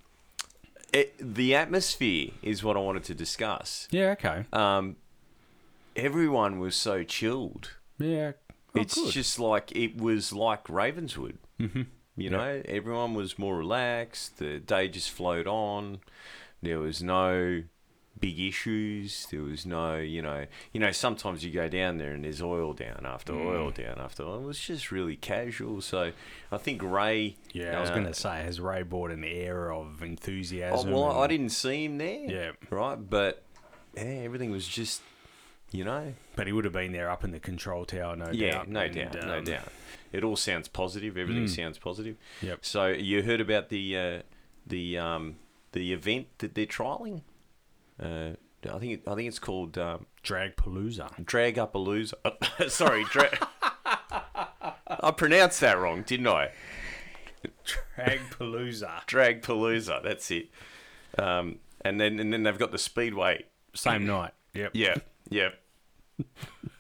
[0.94, 3.88] it, the atmosphere is what I wanted to discuss.
[3.92, 4.46] Yeah, okay.
[4.52, 4.98] Um,
[5.96, 7.72] everyone was so chilled.
[7.98, 8.34] Yeah,
[8.76, 9.12] it's good.
[9.12, 11.38] just like it was like Ravenswood.
[11.60, 11.84] Mm-hmm.
[12.18, 14.38] You know, everyone was more relaxed.
[14.38, 16.00] The day just flowed on.
[16.62, 17.64] There was no
[18.20, 19.26] big issues.
[19.32, 20.92] There was no, you know, you know.
[20.92, 23.46] Sometimes you go down there and there's oil down after Mm.
[23.46, 24.42] oil down after oil.
[24.44, 25.82] It was just really casual.
[25.82, 26.12] So
[26.52, 27.38] I think Ray.
[27.54, 30.92] Yeah, I was uh, going to say, has Ray brought an air of Oh, enthusiasm?
[30.92, 32.26] well, I didn't see him there.
[32.30, 32.52] Yeah.
[32.70, 33.44] Right, but
[33.96, 35.02] yeah, everything was just,
[35.72, 38.52] you know, But he would have been there up in the control tower, no yeah,
[38.52, 38.68] doubt.
[38.70, 39.68] no and, doubt, no um, doubt.
[40.12, 41.18] It all sounds positive.
[41.18, 41.50] Everything Mm.
[41.56, 42.18] sounds positive.
[42.42, 42.60] Yep.
[42.66, 44.22] So you heard about the uh,
[44.68, 45.38] the um,
[45.72, 47.22] the event that they're trialing?
[48.02, 48.32] Uh,
[48.72, 51.26] I think it, I think it's called um, Drag Palooza.
[51.26, 52.18] Drag Up a Loser.
[52.68, 53.48] Sorry, dra-
[54.88, 56.52] I pronounced that wrong, didn't I?
[57.96, 59.06] Drag Palooza.
[59.08, 60.04] Drag Palooza.
[60.04, 60.50] That's it.
[61.18, 63.46] Um, and then and then they've got the Speedway.
[63.74, 64.34] Same night.
[64.54, 64.72] Yep.
[64.74, 64.96] Yeah,
[65.30, 65.50] yeah.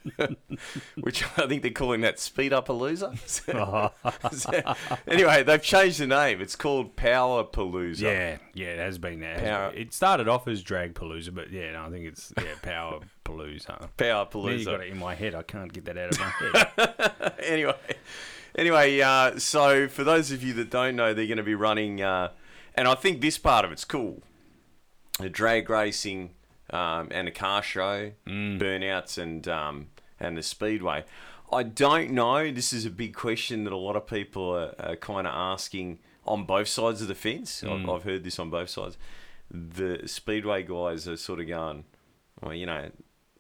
[0.99, 3.11] Which I think they're calling that Speed Up a Loser.
[5.07, 6.41] anyway, they've changed the name.
[6.41, 8.01] It's called Power Palooza.
[8.01, 9.39] Yeah, yeah, it has been there.
[9.39, 12.99] Power- It started off as Drag Palooza, but yeah, no, I think it's yeah Power
[13.25, 13.89] Palooza.
[13.97, 14.59] Power Palooza.
[14.59, 15.35] you got it in my head.
[15.35, 17.33] I can't get that out of my head.
[17.43, 17.75] anyway,
[18.55, 22.01] anyway, uh, so for those of you that don't know, they're going to be running,
[22.01, 22.31] uh,
[22.75, 24.21] and I think this part of it's cool.
[25.19, 26.31] The drag racing
[26.71, 29.87] um, and a car show, burnouts, and um,
[30.19, 31.03] and the speedway.
[31.53, 32.49] I don't know.
[32.51, 35.99] This is a big question that a lot of people are, are kind of asking
[36.25, 37.61] on both sides of the fence.
[37.63, 38.97] I've, I've heard this on both sides.
[39.49, 41.83] The speedway guys are sort of going,
[42.41, 42.89] well, you know,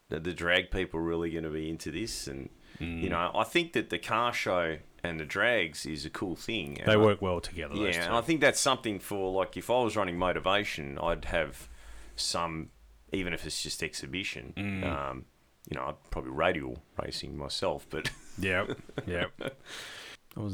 [0.09, 3.43] the, the drag people are really going to be into this, and you know, I
[3.43, 6.79] think that the car show and the drags is a cool thing.
[6.79, 7.75] and they I- work well together.
[7.75, 11.69] yeah, and I think that's something for like if I was running motivation, I'd have
[12.15, 12.69] some,
[13.11, 14.53] even if it's just exhibition.
[14.57, 14.83] Mm.
[14.85, 15.25] Um,
[15.69, 19.31] you know, I'd probably radial racing myself, but Yep, yep.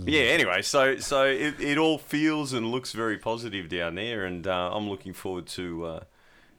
[0.06, 0.22] yeah.
[0.22, 4.72] Anyway, so so it, it all feels and looks very positive down there, and uh,
[4.74, 6.02] I'm looking forward to,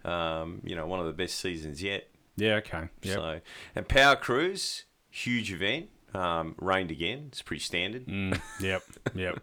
[0.04, 2.08] uh, um, you know, one of the best seasons yet.
[2.37, 2.88] Yeah, okay.
[3.02, 3.14] Yep.
[3.14, 3.40] So
[3.74, 5.88] and Power Cruise, huge event.
[6.14, 7.26] Um, rained again.
[7.28, 8.06] It's pretty standard.
[8.06, 8.82] Mm, yep,
[9.14, 9.42] yep.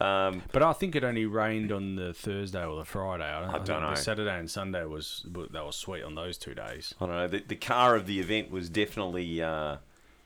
[0.00, 3.24] Um, But I think it only rained on the Thursday or the Friday.
[3.24, 3.90] I, I don't know.
[3.90, 6.94] The Saturday and Sunday was they were sweet on those two days.
[7.00, 7.28] I don't know.
[7.28, 9.76] The, the car of the event was definitely uh,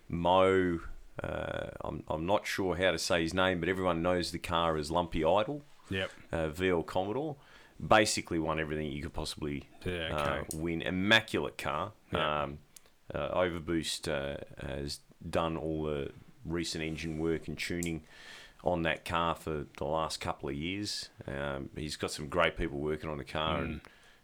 [0.08, 0.80] Mo.
[1.22, 4.76] Uh, I'm, I'm not sure how to say his name, but everyone knows the car
[4.76, 6.10] as Lumpy Idol, Yep.
[6.32, 7.36] uh, VL Commodore.
[7.84, 10.82] Basically, won everything you could possibly Yeah, uh, win.
[10.82, 11.92] Immaculate car.
[12.12, 12.42] Yeah.
[12.42, 12.58] Um,
[13.14, 16.10] uh, Overboost uh, has done all the
[16.44, 18.02] recent engine work and tuning
[18.64, 21.10] on that car for the last couple of years.
[21.28, 23.80] Um, he's got some great people working on the car, and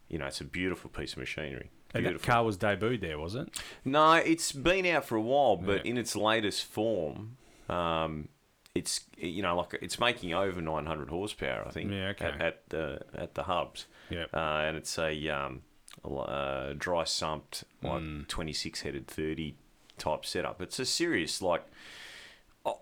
[0.08, 1.70] you know it's a beautiful piece of machinery.
[1.94, 1.98] Mm.
[1.98, 3.48] And that car was debuted there, was it?
[3.84, 5.90] No, it's been out for a while, but Yeah.
[5.92, 7.36] in its latest form,
[7.68, 8.28] um,
[8.74, 11.64] it's you know like it's making over 900 horsepower.
[11.66, 11.90] I think.
[11.90, 12.26] Yeah, okay.
[12.26, 13.86] At, at the at the hubs.
[14.08, 14.30] Yep.
[14.32, 15.62] Uh, and it's a um,
[16.04, 18.26] uh, dry sumped like Mm.
[18.28, 19.54] 26 headed 30
[19.98, 20.62] type setup.
[20.62, 21.64] It's a serious like.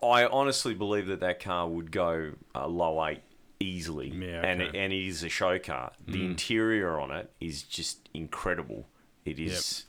[0.02, 3.22] I- honestly believe that that car would go uh, low eight
[3.60, 4.78] easily, Yeah, and okay.
[4.78, 5.92] and it is a show car.
[6.06, 6.30] The Mm.
[6.30, 8.88] interior on it is just incredible.
[9.24, 9.84] It is,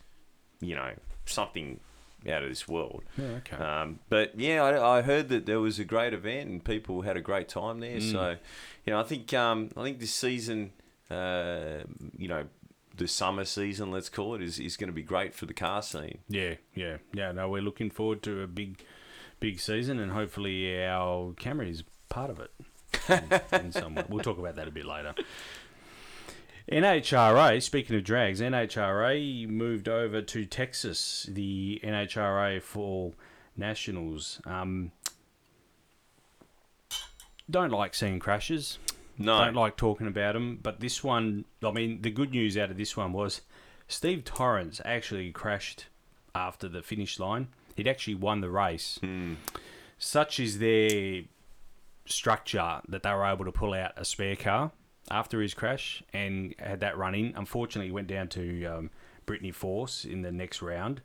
[0.60, 0.92] you know,
[1.26, 1.80] something
[2.30, 3.04] out of this world.
[3.18, 3.56] Yeah, okay.
[3.56, 7.16] Um, but yeah, I, I heard that there was a great event and people had
[7.16, 7.98] a great time there.
[7.98, 8.12] Mm.
[8.12, 8.36] So,
[8.86, 10.72] you know, I think um, I think this season,
[11.10, 11.84] uh,
[12.18, 12.46] you know,
[12.98, 15.82] the summer season, let's call it, is, is going to be great for the car
[15.82, 16.18] scene.
[16.28, 17.32] Yeah, yeah, yeah.
[17.32, 18.84] No, we're looking forward to a big,
[19.40, 22.52] big season, and hopefully our camera is part of it.
[23.10, 24.04] in, in some way.
[24.10, 25.14] We'll talk about that a bit later.
[26.72, 33.16] NHRA, speaking of drags, NHRA moved over to Texas, the NHRA Fall
[33.58, 34.40] Nationals.
[34.46, 34.92] Um,
[37.50, 38.78] don't like seeing crashes.
[39.18, 39.44] No.
[39.46, 40.60] Don't like talking about them.
[40.62, 43.42] But this one, I mean, the good news out of this one was
[43.88, 45.88] Steve Torrence actually crashed
[46.36, 47.48] after the finish line.
[47.80, 49.00] He'd actually won the race.
[49.98, 51.22] Such is their
[52.06, 54.72] structure that they were able to pull out a spare car
[55.10, 57.34] after his crash and had that run in.
[57.38, 58.90] Unfortunately, he went down to um,
[59.26, 61.00] Brittany Force in the next round.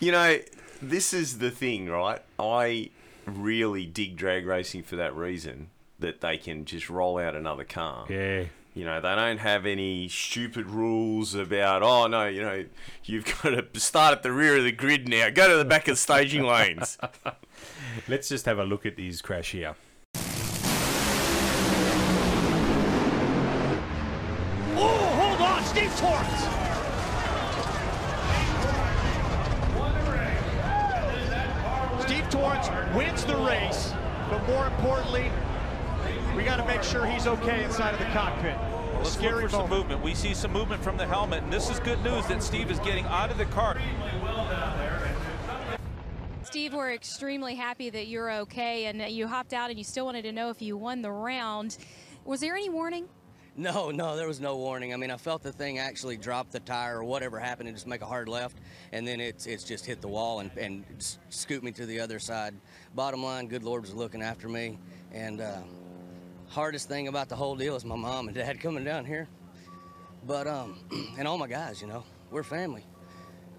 [0.00, 0.38] You know,
[0.82, 2.20] this is the thing, right?
[2.36, 2.90] I
[3.24, 8.06] really dig drag racing for that reason that they can just roll out another car.
[8.08, 8.46] Yeah.
[8.78, 12.64] You know, they don't have any stupid rules about, oh, no, you know,
[13.02, 15.30] you've got to start at the rear of the grid now.
[15.30, 16.96] Go to the back of the staging lanes.
[18.08, 19.74] Let's just have a look at these crash here.
[24.76, 26.42] Oh, hold on, Steve Torrence.
[32.04, 33.92] Steve Steve Torrence wins the race,
[34.30, 35.32] but more importantly,
[36.38, 38.56] we got to make sure he's okay inside of the cockpit.
[38.56, 40.00] Well, let's Scary look for some movement.
[40.00, 42.78] We see some movement from the helmet, and this is good news that Steve is
[42.78, 43.76] getting out of the car.
[46.44, 50.04] Steve, we're extremely happy that you're okay and that you hopped out and you still
[50.04, 51.76] wanted to know if you won the round.
[52.24, 53.08] Was there any warning?
[53.56, 54.94] No, no, there was no warning.
[54.94, 57.88] I mean, I felt the thing actually drop the tire or whatever happened and just
[57.88, 58.58] make a hard left,
[58.92, 61.98] and then it's it's just hit the wall and, and s- scoot me to the
[61.98, 62.54] other side.
[62.94, 64.78] Bottom line, good Lord was looking after me,
[65.10, 65.58] and uh,
[66.48, 69.28] hardest thing about the whole deal is my mom and dad coming down here.
[70.26, 70.78] But um,
[71.18, 72.84] and all my guys, you know, we're family.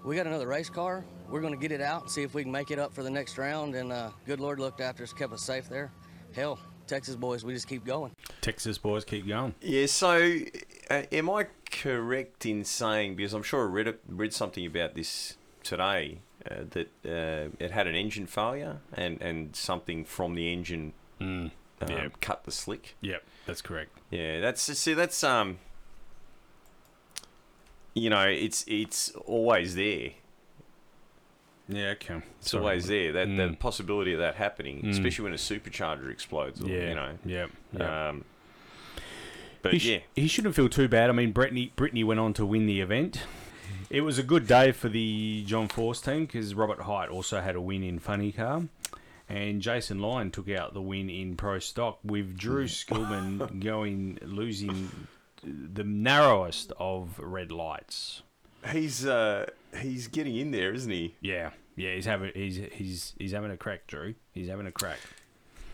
[0.04, 1.04] We got another race car.
[1.28, 3.10] We're gonna get it out and see if we can make it up for the
[3.10, 3.74] next round.
[3.74, 5.92] And uh, good Lord looked after us, kept us safe there.
[6.32, 8.12] Hell, Texas boys, we just keep going.
[8.40, 9.54] Texas boys keep going.
[9.60, 10.40] Yeah, so
[10.90, 15.36] uh, am I correct in saying, because I'm sure I read, read something about this
[15.62, 16.18] today,
[16.50, 20.92] uh, that uh, it had an engine failure and, and something from the engine
[21.80, 22.08] um, yeah.
[22.20, 22.96] cut the slick?
[23.00, 23.90] Yep, that's correct.
[24.10, 25.58] Yeah, that's see, that's um,
[27.94, 30.10] you know, it's it's always there.
[31.68, 32.20] Yeah, okay.
[32.40, 32.62] It's Sorry.
[32.62, 33.12] always there.
[33.12, 33.58] That the Mm.
[33.58, 34.90] possibility of that happening, Mm.
[34.90, 36.60] especially when a supercharger explodes.
[36.62, 37.18] Or, Yeah, you know.
[37.24, 37.50] yep.
[37.80, 38.24] Um,
[39.62, 41.10] but he, sh- yeah, he shouldn't feel too bad.
[41.10, 43.22] I mean, Brittany, Brittany went on to win the event.
[43.88, 47.54] It was a good day for the John Force team because Robert Hight also had
[47.54, 48.62] a win in funny car,
[49.30, 54.90] and Jason Line took out the win in pro stock with Drew Skillman going losing
[55.42, 58.22] the narrowest of red lights.
[58.70, 59.46] he's uh,
[59.78, 61.14] he's getting in there, isn't he?
[61.20, 64.14] Yeah, yeah, he's having he's he's he's having a crack, Drew.
[64.32, 64.98] He's having a crack.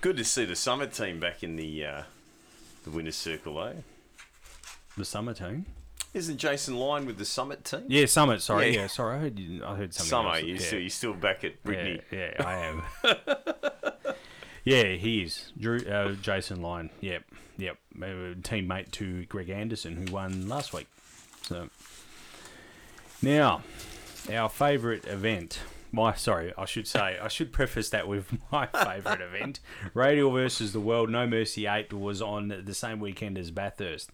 [0.03, 2.03] Good to see the summer team back in the uh,
[2.85, 3.73] the winners' circle, eh?
[4.97, 5.67] The summer team.
[6.17, 7.85] Isn't Jason Line with the Summit team?
[7.89, 8.41] Yeah, Summit.
[8.41, 8.81] Sorry, Yeah.
[8.81, 9.17] yeah, sorry.
[9.17, 10.09] I heard you, I heard something.
[10.09, 10.45] Summer, else.
[10.45, 10.61] you yeah.
[10.61, 12.01] still you still back at Brittany?
[12.11, 12.83] Yeah, yeah, I am.
[14.65, 15.53] yeah, he is.
[15.59, 16.89] Drew, uh, Jason Line.
[17.03, 17.23] Yep,
[17.59, 17.77] yep.
[17.99, 20.87] Uh, teammate to Greg Anderson, who won last week.
[21.43, 21.69] So
[23.21, 23.63] now,
[24.33, 25.61] our favourite event.
[25.93, 29.61] My sorry, I should say I should preface that with my favourite event.
[29.93, 34.11] Radial versus the World No Mercy Eight was on the same weekend as Bathurst.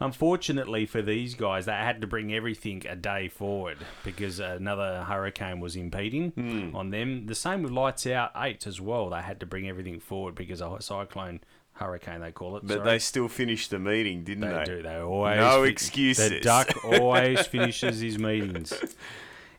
[0.00, 5.58] Unfortunately for these guys, they had to bring everything a day forward because another hurricane
[5.58, 6.76] was impeding Hmm.
[6.76, 7.26] on them.
[7.26, 9.10] The same with Lights Out 8 as well.
[9.10, 11.40] They had to bring everything forward because a cyclone
[11.72, 12.66] hurricane, they call it.
[12.66, 12.84] But sorry.
[12.90, 14.64] they still finished the meeting, didn't They they?
[14.64, 14.82] do.
[14.82, 16.30] They always no fin- excuses.
[16.30, 18.72] The duck always finishes his meetings.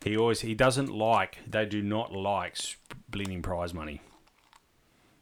[0.04, 1.39] He always he doesn't like.
[1.45, 3.99] They do not like splitting prize money.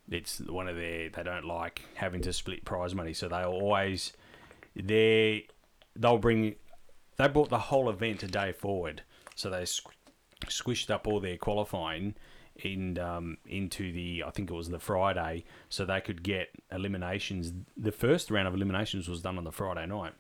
[0.10, 1.10] It's one of their.
[1.10, 4.14] They don't like having to split prize money, so they always
[4.82, 5.48] they
[5.96, 6.56] they'll bring.
[7.18, 9.02] They brought the whole event a day forward,
[9.36, 9.92] so they squ-
[10.46, 12.16] squished up all their qualifying
[12.58, 17.54] in um, into the I think it was the Friday, so they could get eliminations.
[17.76, 20.14] The first round of eliminations was done on the Friday night.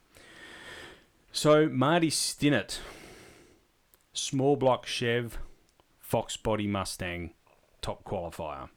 [1.31, 2.79] So Marty Stinnett,
[4.13, 5.37] small block Chev,
[5.99, 7.31] Fox body Mustang,
[7.81, 8.69] top qualifier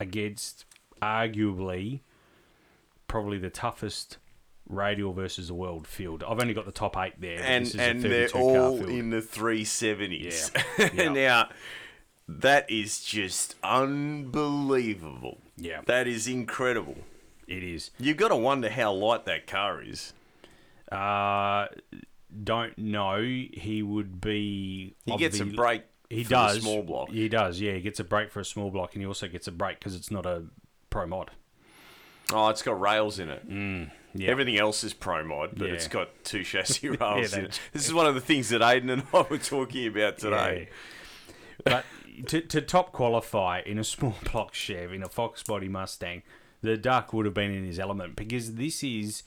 [0.00, 0.64] against
[1.00, 2.00] arguably
[3.06, 4.18] probably the toughest
[4.68, 6.22] radial versus the world field.
[6.26, 7.40] I've only got the top eight there.
[7.42, 10.50] and this is a and they're 32 all in the three seventies.
[10.78, 10.88] Yeah.
[10.94, 11.08] Yeah.
[11.12, 11.48] now
[12.28, 15.38] that is just unbelievable.
[15.56, 15.80] Yeah.
[15.86, 16.96] that is incredible.
[17.46, 17.90] It is.
[17.98, 20.12] You've got to wonder how light that car is.
[20.92, 21.68] Uh,
[22.44, 23.22] don't know.
[23.22, 24.94] He would be.
[25.06, 26.60] He gets a break He for the does.
[26.60, 27.10] small block.
[27.10, 27.58] He does.
[27.60, 29.78] Yeah, he gets a break for a small block, and he also gets a break
[29.78, 30.44] because it's not a
[30.90, 31.30] pro mod.
[32.32, 33.48] Oh, it's got rails in it.
[33.48, 34.30] Mm, yeah.
[34.30, 35.74] Everything else is pro mod, but Yeah.
[35.74, 37.60] it's got two chassis Yeah, rails in it.
[37.72, 40.68] This is one of the things that Aiden and I were talking about today.
[41.64, 41.84] but
[42.26, 46.22] to, to top qualify in a small block Chev in a Fox body Mustang,
[46.62, 49.22] the Duck would have been in his element because this is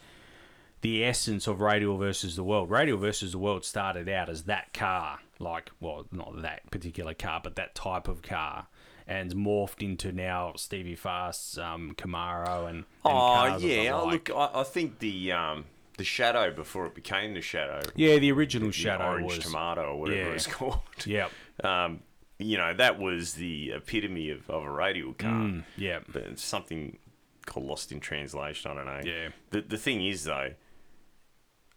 [0.82, 2.70] the essence of Radial versus the World.
[2.70, 7.40] Radial versus the World started out as that car, like well, not that particular car,
[7.44, 8.68] but that type of car,
[9.08, 14.30] and morphed into now Stevie Fast's um, Camaro and, and Oh the yeah, like.
[14.30, 15.66] look, I, I think the um,
[15.98, 17.82] the Shadow before it became the Shadow.
[17.96, 20.36] Yeah, the original the Shadow orange was- tomato or whatever yeah.
[20.36, 20.80] it's called.
[21.06, 21.32] Yep.
[21.64, 22.00] Um,
[22.40, 25.30] you know that was the epitome of, of a radial car.
[25.30, 26.00] Mm, yeah.
[26.12, 26.98] but it's something
[27.46, 28.72] called lost in translation.
[28.72, 29.02] I don't know.
[29.04, 29.30] Yeah.
[29.52, 30.54] The the thing is though,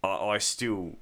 [0.03, 0.95] I, I still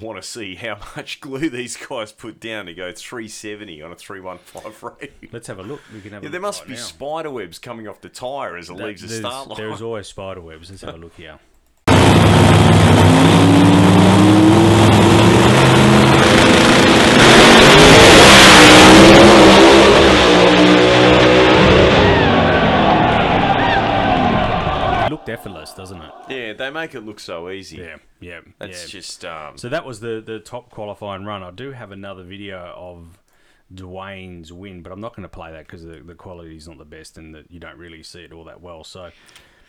[0.00, 3.96] want to see how much glue these guys put down to go 370 on a
[3.96, 5.30] 315 radial.
[5.32, 5.80] Let's have a look.
[5.92, 6.80] We can have a Yeah, there must right be now.
[6.80, 9.58] spider webs coming off the tyre as it That- leaves the start line.
[9.58, 10.70] There's always spider webs.
[10.70, 11.38] Let's have a look here.
[26.70, 27.78] make it look so easy.
[27.78, 29.00] Yeah, yeah, That's yeah.
[29.00, 31.42] just um, So that was the the top qualifying run.
[31.42, 33.18] I do have another video of
[33.72, 36.78] Dwayne's win, but I'm not going to play that because the, the quality is not
[36.78, 38.84] the best and that you don't really see it all that well.
[38.84, 39.10] So,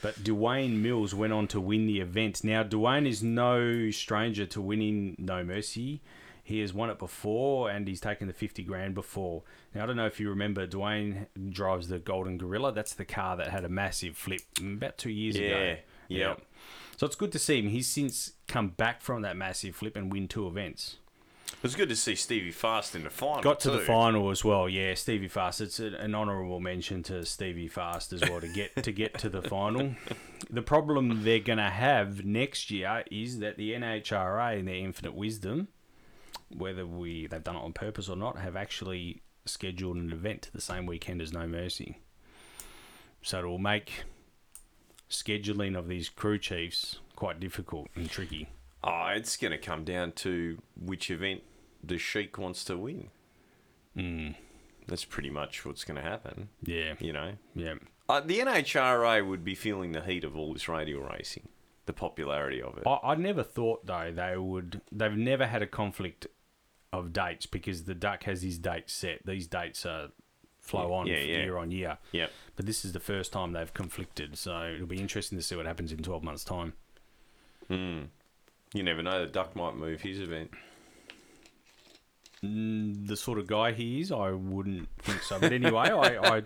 [0.01, 2.43] but Dwayne Mills went on to win the event.
[2.43, 6.01] Now Dwayne is no stranger to winning No Mercy.
[6.43, 9.41] He has won it before, and he's taken the fifty grand before.
[9.73, 12.71] Now I don't know if you remember, Dwayne drives the Golden Gorilla.
[12.71, 15.45] That's the car that had a massive flip about two years ago.
[15.47, 15.75] Yeah,
[16.07, 16.41] yep.
[16.97, 17.69] So it's good to see him.
[17.69, 20.97] He's since come back from that massive flip and win two events.
[21.51, 23.41] it was good to see Stevie Fast in the final.
[23.41, 24.69] Got to the final as well.
[24.69, 25.59] Yeah, Stevie Fast.
[25.61, 29.41] It's an honourable mention to Stevie Fast as well to get to get to the
[29.41, 29.95] final.
[30.47, 35.15] The problem they're going to have next year is that the NHRA, in their infinite
[35.15, 35.69] wisdom,
[36.55, 40.61] whether we they've done it on purpose or not, have actually scheduled an event the
[40.61, 41.97] same weekend as No Mercy.
[43.23, 44.03] So it will make
[45.09, 48.49] scheduling of these crew chiefs quite difficult and tricky.
[48.83, 51.41] Oh, it's going to come down to which event
[51.83, 53.09] the Sheik wants to win.
[53.97, 54.35] Mm.
[54.87, 56.49] That's pretty much what's going to happen.
[56.63, 56.93] Yeah.
[56.99, 57.31] You know?
[57.55, 57.75] Yeah.
[58.07, 61.47] Uh, the NHRA would be feeling the heat of all this radial racing,
[61.87, 62.83] the popularity of it.
[62.85, 64.81] I, I never thought though they would.
[64.91, 66.27] They've never had a conflict
[66.93, 69.25] of dates because the duck has his dates set.
[69.25, 70.09] These dates are
[70.65, 71.43] flow on yeah, yeah.
[71.43, 71.97] year on year.
[72.11, 72.31] Yep.
[72.55, 75.65] But this is the first time they've conflicted, so it'll be interesting to see what
[75.65, 76.73] happens in twelve months' time.
[77.67, 78.03] Hmm.
[78.73, 79.21] You never know.
[79.21, 80.51] The duck might move his event.
[82.43, 85.39] Mm, the sort of guy he is, I wouldn't think so.
[85.39, 86.43] But anyway, I, I,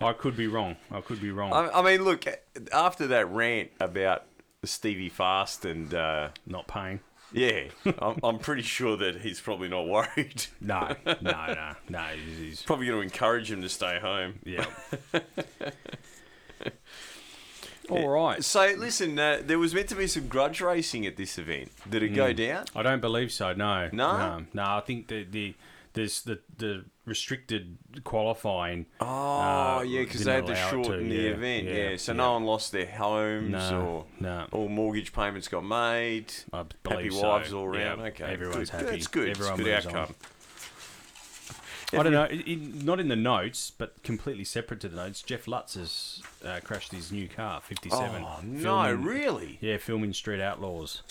[0.00, 0.76] I could be wrong.
[0.90, 1.52] I could be wrong.
[1.52, 2.24] I, I mean, look.
[2.72, 4.24] After that rant about
[4.64, 7.00] Stevie Fast and uh, not paying.
[7.32, 7.64] Yeah,
[8.00, 10.46] I'm, I'm pretty sure that he's probably not worried.
[10.60, 11.98] No, no, no, no.
[12.26, 14.38] He's, he's probably going to encourage him to stay home.
[14.44, 14.64] Yeah.
[17.90, 18.44] All right.
[18.44, 21.70] So listen, uh, there was meant to be some grudge racing at this event.
[21.88, 22.36] Did it go Mm.
[22.36, 22.64] down?
[22.76, 23.52] I don't believe so.
[23.54, 23.88] No.
[23.92, 24.16] No?
[24.18, 24.46] No.
[24.52, 25.54] no I think the the
[25.94, 28.86] there's the the restricted qualifying.
[29.00, 31.68] Oh, uh, yeah, because they had to shorten the yeah, event.
[31.68, 32.16] Yeah, so yeah.
[32.16, 34.46] no one lost their homes No, or no.
[34.52, 36.32] all mortgage payments got made.
[36.52, 37.28] I happy so.
[37.28, 37.98] wives all around.
[37.98, 38.80] Yeah, okay, everyone's good.
[38.80, 38.90] happy.
[38.90, 39.28] That's good.
[39.30, 40.14] Everyone it's good outcome.
[41.92, 42.24] I don't know.
[42.30, 45.22] It- not in the notes, but completely separate to the notes.
[45.22, 48.22] Jeff Lutz has uh, crashed his new car, 57.
[48.22, 49.58] Oh, no, really?
[49.60, 51.02] Yeah, filming Street Outlaws.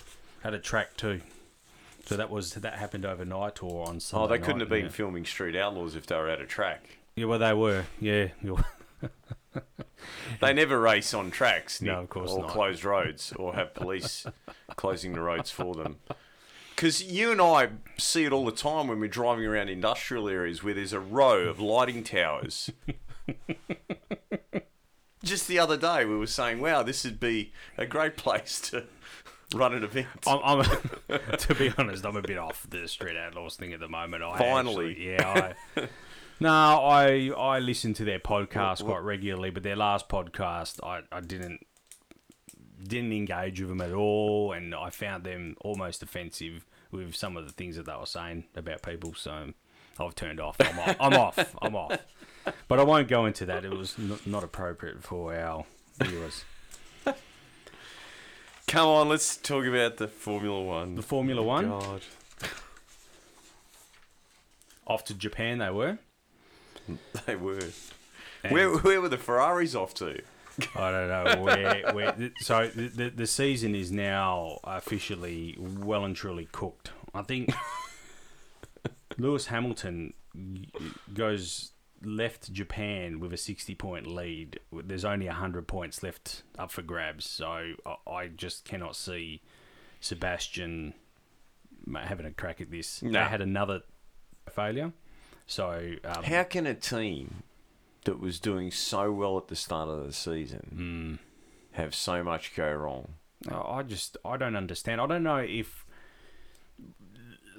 [0.44, 1.22] Had a track too.
[2.08, 4.86] So that was that happened overnight or on Sunday Oh, they couldn't night, have been
[4.86, 4.92] yeah.
[4.92, 6.98] filming Street Outlaws if they were at a track.
[7.16, 7.86] Yeah, well, they were.
[8.00, 8.28] Yeah.
[10.40, 12.50] They never race on tracks, No, of course or not.
[12.52, 14.26] closed roads, or have police
[14.76, 15.98] closing the roads for them.
[16.76, 20.64] Because you and I see it all the time when we're driving around industrial areas
[20.64, 22.70] where there's a row of lighting towers.
[25.24, 28.86] Just the other day, we were saying, "Wow, this would be a great place to
[29.56, 30.64] run an event." I'm, I'm
[31.38, 34.24] to be honest, I'm a bit off the Street Outlaws thing at the moment.
[34.24, 34.92] I Finally.
[34.92, 35.54] actually- yeah.
[35.78, 35.88] I,
[36.40, 41.22] no, I I listen to their podcast quite regularly, but their last podcast, I, I
[41.22, 41.66] didn't
[42.84, 47.46] didn't engage with them at all, and I found them almost offensive with some of
[47.48, 49.14] the things that they were saying about people.
[49.16, 49.54] So
[50.00, 50.58] I've turned off.
[50.60, 50.96] I'm off.
[51.00, 51.56] I'm off.
[51.62, 51.98] I'm off.
[52.70, 53.66] But I won't go into that.
[53.66, 55.66] It was n- not appropriate for our
[56.02, 56.46] viewers.
[58.68, 60.96] Come on, let's talk about the Formula One.
[60.96, 61.70] The Formula oh, One?
[61.70, 62.02] God.
[64.88, 65.98] Off to Japan, they were.
[67.26, 67.60] They were.
[68.44, 70.22] And- Where, where were the Ferraris off to?
[70.76, 71.84] I don't know where.
[71.92, 76.92] where so the, the the season is now officially well and truly cooked.
[77.14, 77.54] I think
[79.18, 80.14] Lewis Hamilton
[81.14, 81.72] goes
[82.04, 84.60] left Japan with a sixty point lead.
[84.72, 87.28] There's only hundred points left up for grabs.
[87.28, 87.74] So
[88.06, 89.42] I, just cannot see
[90.00, 90.94] Sebastian
[91.96, 93.00] having a crack at this.
[93.00, 93.82] They had another
[94.50, 94.94] failure.
[95.46, 97.44] So um, How can a team
[98.06, 101.20] that was doing so well at the start of the season
[101.72, 103.14] have so much go wrong?
[103.50, 105.00] I just I don't understand.
[105.00, 105.86] I don't know if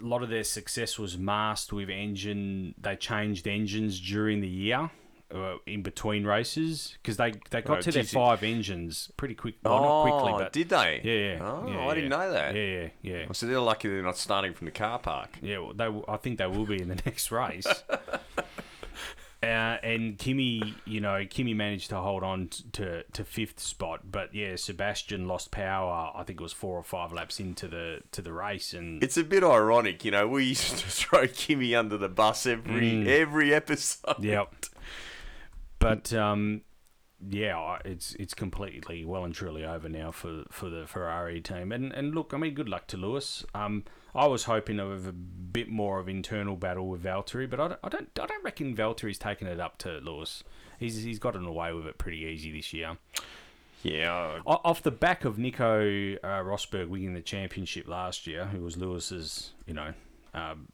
[0.03, 2.75] a lot of their success was masked with engine.
[2.81, 4.91] They changed engines during the year,
[5.35, 9.57] uh, in between races, because they they got Oh, to their five engines pretty quick.
[9.63, 11.01] Well, not quickly, Oh, but did they?
[11.05, 11.39] Yeah, yeah.
[11.51, 12.55] Oh, yeah, I didn't know that.
[12.55, 13.33] Yeah, yeah, yeah.
[13.33, 15.39] So they're lucky they're not starting from the car park.
[15.43, 15.87] Yeah, well, they.
[16.13, 17.67] I think they will be in the next race.
[19.41, 24.35] Uh, and Kimi, you know, Kimi managed to hold on to to fifth spot, but
[24.35, 26.11] yeah, Sebastian lost power.
[26.13, 29.17] I think it was four or five laps into the to the race, and It's
[29.17, 30.27] a bit ironic, you know.
[30.27, 33.07] We used to throw Kimi under the bus every Mm.
[33.07, 34.17] every episode.
[34.25, 34.55] Yep.
[35.79, 36.63] But um,
[37.25, 41.71] yeah, it's it's completely well and truly over now for for the Ferrari team.
[41.71, 43.45] And and look, I mean, good luck to Lewis.
[43.55, 43.85] Um,
[44.19, 47.81] I was hoping of a bit more of internal battle with Valtteri, but I don't
[47.85, 50.43] I don't, I don't reckon Valtteri's taken it up to Lewis.
[50.81, 52.99] He's he's gotten away with it pretty easy this year.
[53.85, 55.81] Yeah, Off the back of Nico
[56.17, 59.95] uh, Rosberg winning the championship last year, who was Lewis's, you know,
[60.35, 60.67] um,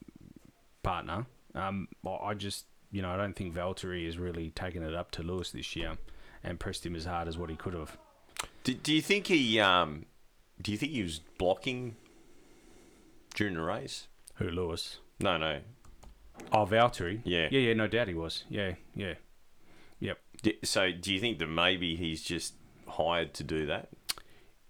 [0.83, 4.95] partner, um, I I just, you know, I don't think Valtteri has really taken it
[4.95, 5.99] up to Lewis this year
[6.43, 7.99] and pressed him as hard as what he could have.
[8.63, 10.07] Do, do you think he um,
[10.63, 11.97] do you think he was blocking
[13.35, 14.09] during the race?
[14.37, 14.99] Who Lewis?
[15.21, 15.61] No, no.
[16.53, 17.21] Oh, Valtteri.
[17.25, 17.49] Yeah.
[17.51, 17.75] yeah, yeah.
[17.75, 18.45] No doubt he was.
[18.49, 19.15] Yeah, yeah,
[20.01, 20.19] yep.
[20.43, 22.55] D- So do you think that maybe he's just
[22.89, 23.89] hired to do that?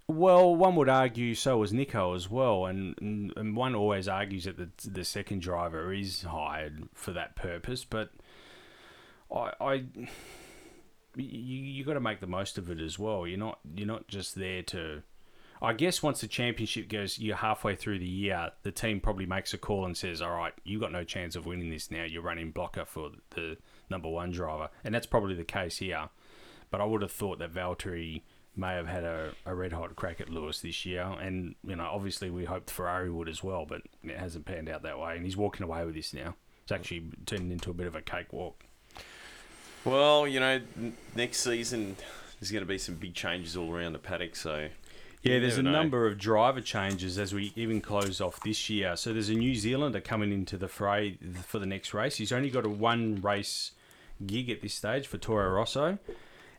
[0.06, 4.58] Well, one would argue so was Nico as well, and, and one always argues that
[4.58, 7.86] the the second driver is hired for that purpose.
[7.86, 8.10] But
[9.34, 9.72] I, I
[11.16, 13.26] you you got to make the most of it as well.
[13.26, 15.02] You're not you're not just there to.
[15.64, 18.52] I guess once the championship goes, you're halfway through the year.
[18.62, 21.46] The team probably makes a call and says, "All right, you've got no chance of
[21.46, 22.04] winning this now.
[22.04, 23.56] You're running blocker for the
[23.90, 26.08] number one driver," and that's probably the case here.
[26.70, 28.22] But I would have thought that Valtteri
[28.56, 31.88] may have had a, a red hot crack at Lewis this year, and you know,
[31.90, 35.24] obviously we hoped Ferrari would as well, but it hasn't panned out that way, and
[35.24, 36.36] he's walking away with this now.
[36.62, 38.64] It's actually turned into a bit of a cakewalk.
[39.84, 40.62] Well, you know,
[41.14, 41.96] next season
[42.40, 44.34] there's going to be some big changes all around the paddock.
[44.34, 44.68] So
[45.24, 45.72] Yeah, there's a know.
[45.72, 48.94] number of driver changes as we even close off this year.
[48.94, 51.16] So there's a New Zealander coming into the fray
[51.46, 52.16] for the next race.
[52.16, 53.72] He's only got a one race
[54.26, 55.98] gig at this stage for Toro Rosso,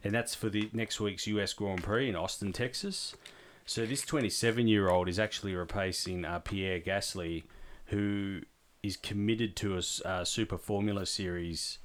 [0.03, 3.15] and that's for the next week's US Grand Prix in Austin, Texas.
[3.67, 7.43] So this 27 year old is actually replacing uh, Pierre Gasly,
[7.87, 8.41] who
[8.81, 11.77] is committed to a uh, Super Formula Series.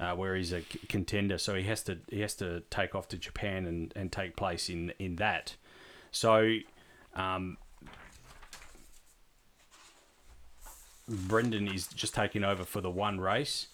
[0.00, 3.08] Uh, where he's a c- contender, so he has to he has to take off
[3.08, 5.56] to Japan and, and take place in in that.
[6.10, 6.58] So,
[7.14, 7.58] um,
[11.08, 13.68] Brendon is just taking over for the one race.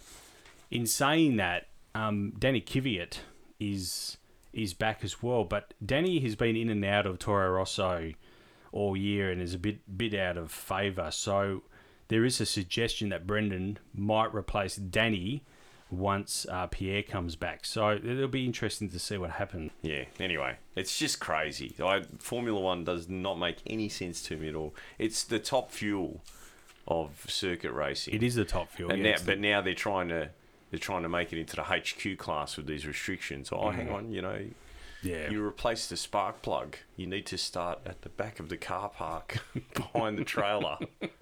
[0.71, 3.19] In saying that, um, Danny Kvyat
[3.61, 4.17] is
[4.53, 8.13] is back as well, but Danny has been in and out of Toro Rosso
[8.71, 11.11] all year and is a bit bit out of favour.
[11.11, 11.63] So
[12.09, 15.43] there is a suggestion that Brendon might replace Danny
[15.99, 17.65] once uh, Pierre comes back.
[17.65, 19.71] So it'll be interesting to see what happens.
[19.83, 20.05] Yeah.
[20.21, 21.75] Anyway, it's just crazy.
[21.83, 24.75] I, Formula One does not make any sense to me at all.
[24.99, 26.23] It's the top fuel
[26.87, 28.15] of circuit racing.
[28.15, 30.31] It is the top fuel, and yeah, now, but now they're trying to
[30.71, 33.51] they're trying to make it into the HQ class with these restrictions.
[33.53, 33.95] Oh, hang Mhm.
[33.95, 34.41] on, you know.
[35.03, 35.31] Yeah.
[35.31, 36.77] You replace the spark plug.
[36.97, 39.39] You need to start at the back of the car park
[39.75, 40.79] behind the trailer.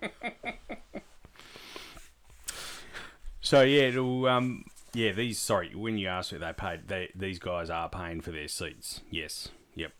[3.43, 4.64] So yeah, it'll um
[4.95, 8.30] yeah these sorry when you asked what they paid, they these guys are paying for
[8.30, 9.03] their seats.
[9.11, 9.49] Yes.
[9.74, 9.93] Yep.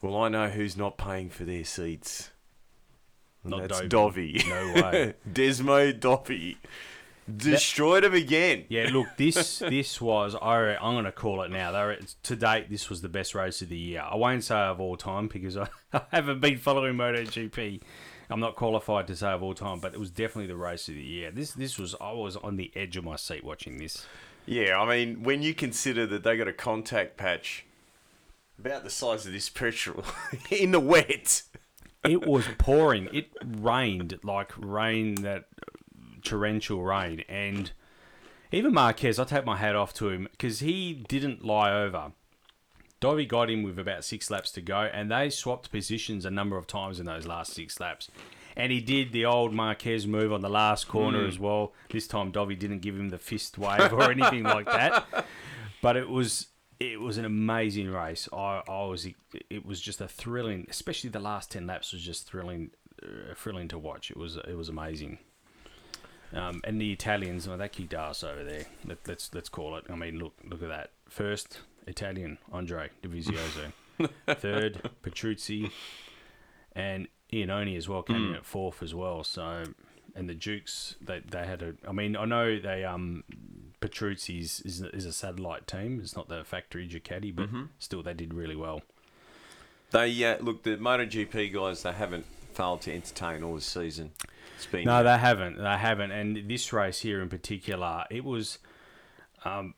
[0.00, 2.30] Well, I know who's not paying for their seats.
[3.42, 4.34] And Not that's Dovey.
[4.34, 4.48] Dovey.
[4.48, 5.14] No way.
[5.28, 6.58] Desmo Dovey.
[7.34, 8.64] Destroyed him again.
[8.68, 11.72] Yeah, look, this this was I I'm gonna call it now.
[11.72, 14.02] Were, to date, this was the best race of the year.
[14.02, 17.80] I won't say of all time because I, I haven't been following MotoGP.
[18.32, 20.94] I'm not qualified to say of all time, but it was definitely the race of
[20.94, 21.30] the year.
[21.30, 24.06] This this was I was on the edge of my seat watching this.
[24.46, 27.64] Yeah, I mean, when you consider that they got a contact patch
[28.58, 30.04] about the size of this petrol
[30.50, 31.42] in the wet.
[32.04, 33.08] It was pouring.
[33.12, 35.44] It rained like rain that
[36.22, 37.70] torrential rain, and
[38.50, 42.12] even Marquez, I take my hat off to him because he didn't lie over.
[43.02, 46.56] Dovey got him with about six laps to go, and they swapped positions a number
[46.56, 48.08] of times in those last six laps.
[48.56, 51.28] And he did the old Marquez move on the last corner Mm.
[51.28, 51.72] as well.
[51.90, 55.26] This time, Dovey didn't give him the fist wave or anything like that.
[55.82, 56.46] But it was
[56.78, 58.28] it was an amazing race.
[58.32, 59.06] I, I was
[59.50, 62.70] it was just a thrilling, especially the last ten laps was just thrilling,
[63.02, 64.10] uh, thrilling to watch.
[64.12, 65.18] It was it was amazing.
[66.32, 68.64] Um, and the Italians, well, they kicked ass over there.
[68.86, 69.84] Let, let's let's call it.
[69.90, 70.90] I mean, look look at that.
[71.08, 73.72] First Italian Andre Dovizioso,
[74.36, 75.70] third Petrucci,
[76.74, 78.36] and Iannone as well came in Mm.
[78.36, 79.24] at fourth as well.
[79.24, 79.64] So,
[80.14, 81.74] and the Dukes they they had a.
[81.88, 83.24] I mean, I know they um
[83.80, 86.00] Petrucci's is is a satellite team.
[86.02, 87.68] It's not the factory Ducati, but Mhm.
[87.78, 88.82] still they did really well.
[89.90, 91.82] They uh, look the MotoGP guys.
[91.82, 92.24] They haven't
[92.54, 94.12] failed to entertain all the season.
[94.56, 95.56] It's been No, they haven't.
[95.58, 96.12] They haven't.
[96.12, 98.58] And this race here in particular, it was,
[99.44, 99.74] um,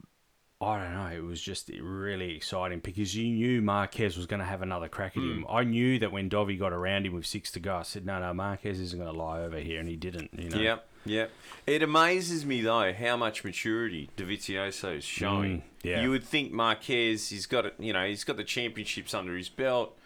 [0.61, 1.11] I don't know.
[1.15, 5.17] It was just really exciting because you knew Marquez was going to have another crack
[5.17, 5.45] at him.
[5.49, 8.19] I knew that when Dovey got around him with six to go, I said, "No,
[8.21, 10.31] no, Marquez isn't going to lie over here," and he didn't.
[10.33, 10.59] You know.
[10.59, 11.31] Yep, yep.
[11.67, 15.59] It amazes me though how much maturity Dovizioso is showing.
[15.59, 16.01] Mm, yeah.
[16.03, 17.75] You would think Marquez, he's got it.
[17.79, 19.99] You know, he's got the championships under his belt.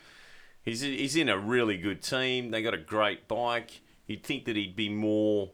[0.64, 2.51] He's he's in a really good team.
[2.51, 3.80] They got a great bike.
[4.07, 5.51] You'd think that he'd be more,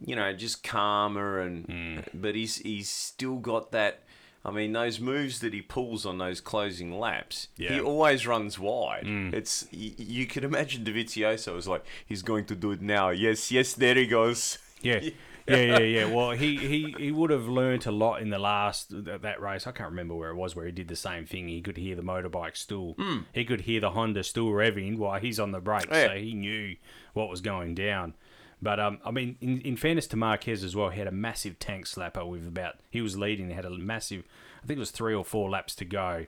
[0.00, 1.68] you know, just calmer and.
[1.68, 2.04] Mm.
[2.14, 4.02] But he's he's still got that.
[4.46, 9.02] I mean, those moves that he pulls on those closing laps, he always runs wide.
[9.04, 9.34] Mm.
[9.34, 13.10] It's you, you could imagine Dovizioso was like, he's going to do it now.
[13.10, 14.58] Yes, yes, there he goes.
[14.80, 15.00] Yeah.
[15.48, 16.04] Yeah, yeah, yeah.
[16.12, 19.64] Well, he, he, he would have learnt a lot in the last that, that race.
[19.68, 21.46] I can't remember where it was where he did the same thing.
[21.46, 22.96] He could hear the motorbike still.
[22.98, 23.26] Mm.
[23.32, 26.08] He could hear the Honda still revving while he's on the brakes, Yeah.
[26.08, 26.74] so he knew
[27.12, 28.14] what was going down.
[28.62, 31.58] But um, I mean, in, in fairness to Marquez as well, he had a massive
[31.58, 33.48] tank slapper with about he was leading.
[33.48, 34.24] He had a massive,
[34.62, 36.26] I think it was three or four laps to go.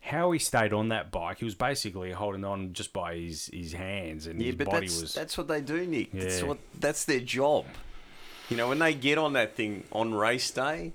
[0.00, 3.72] How he stayed on that bike, he was basically holding on just by his, his
[3.72, 5.14] hands, and Yeah, his but body that's was.
[5.14, 6.12] that's what they do, Nick.
[6.12, 7.66] That's what that's their job.
[8.48, 10.92] You know, when they get on that thing on race day,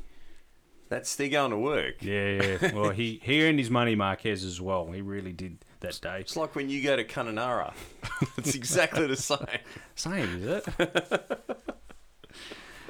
[0.89, 1.95] that's they're going to work.
[2.01, 2.73] Yeah, yeah.
[2.73, 4.91] Well, he, he earned his money, Marquez, as well.
[4.91, 6.19] He really did that day.
[6.21, 7.73] It's like when you go to Kununurra.
[8.37, 9.37] it's exactly the same.
[9.95, 11.41] Same, is it?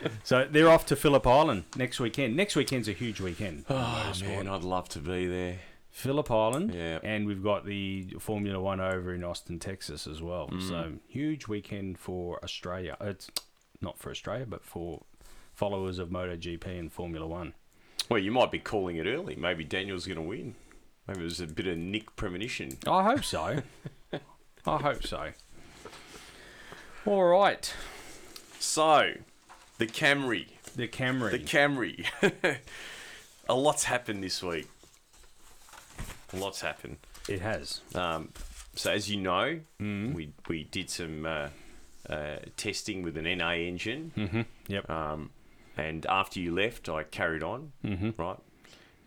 [0.23, 2.35] so they're off to Phillip Island next weekend.
[2.35, 3.65] Next weekend's a huge weekend.
[3.69, 5.59] Oh man, I'd love to be there.
[5.91, 6.97] Phillip Island, Yeah.
[7.03, 10.49] and we've got the Formula One over in Austin, Texas as well.
[10.51, 10.67] Mm.
[10.67, 12.97] So huge weekend for Australia.
[12.99, 13.29] Uh, It's
[13.79, 15.03] not for Australia, but for
[15.53, 17.53] followers of MotoGP and Formula One.
[18.09, 19.35] Well, you might be calling it early.
[19.35, 20.55] Maybe Daniel's going to win.
[21.07, 22.77] Maybe there's a bit of Nick premonition.
[22.87, 23.61] I hope so.
[24.65, 25.29] I hope so.
[27.05, 27.73] All right.
[28.59, 29.11] So,
[29.77, 30.47] the Camry.
[30.75, 31.31] The Camry.
[31.31, 32.05] The Camry.
[33.49, 34.69] a lot's happened this week.
[36.33, 36.97] A lot's happened.
[37.27, 37.81] It has.
[37.93, 38.29] Um,
[38.75, 41.49] so as you know, we we did some uh,
[42.09, 44.11] uh, testing with an NA engine.
[44.17, 44.41] Mm-hmm.
[44.67, 44.89] Yep.
[44.89, 45.29] Um,
[45.77, 47.73] and after you left, I carried on.
[47.83, 48.17] Mhm.
[48.17, 48.37] Right.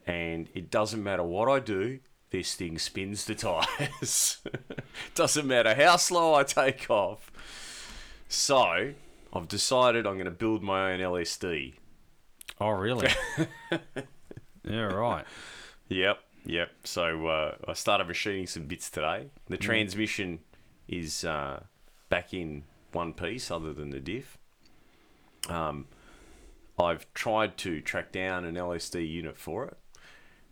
[0.06, 1.98] And it doesn't matter what I do.
[2.30, 4.38] This thing spins the tires.
[5.14, 7.30] doesn't matter how slow I take off.
[8.28, 8.92] So
[9.32, 11.74] I've decided I'm going to build my own LSD.
[12.60, 13.08] Oh, really?
[14.64, 15.24] yeah, right.
[15.88, 16.70] Yep, yep.
[16.84, 19.28] So uh, I started machining some bits today.
[19.48, 19.60] The Mm.
[19.60, 20.38] transmission
[20.88, 21.64] is uh,
[22.08, 24.38] back in one piece, other than the diff.
[25.48, 25.86] Um,
[26.78, 29.76] I've tried to track down an LSD unit for it,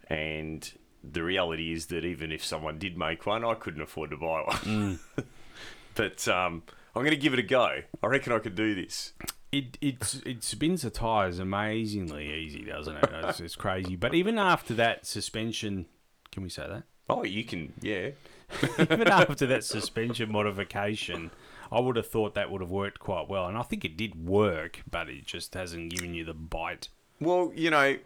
[0.08, 0.70] and
[1.02, 4.42] the reality is that even if someone did make one, I couldn't afford to buy
[4.42, 5.00] one.
[5.94, 6.62] but um,
[6.94, 7.80] I'm going to give it a go.
[8.02, 9.12] I reckon I could do this.
[9.52, 13.08] It it's it spins the tires amazingly easy, doesn't it?
[13.12, 13.94] It's, it's crazy.
[13.94, 15.86] But even after that suspension,
[16.32, 16.82] can we say that?
[17.08, 18.10] Oh, you can, yeah.
[18.78, 21.30] even after that suspension modification,
[21.70, 24.26] I would have thought that would have worked quite well, and I think it did
[24.26, 26.88] work, but it just hasn't given you the bite.
[27.20, 27.98] Well, you know,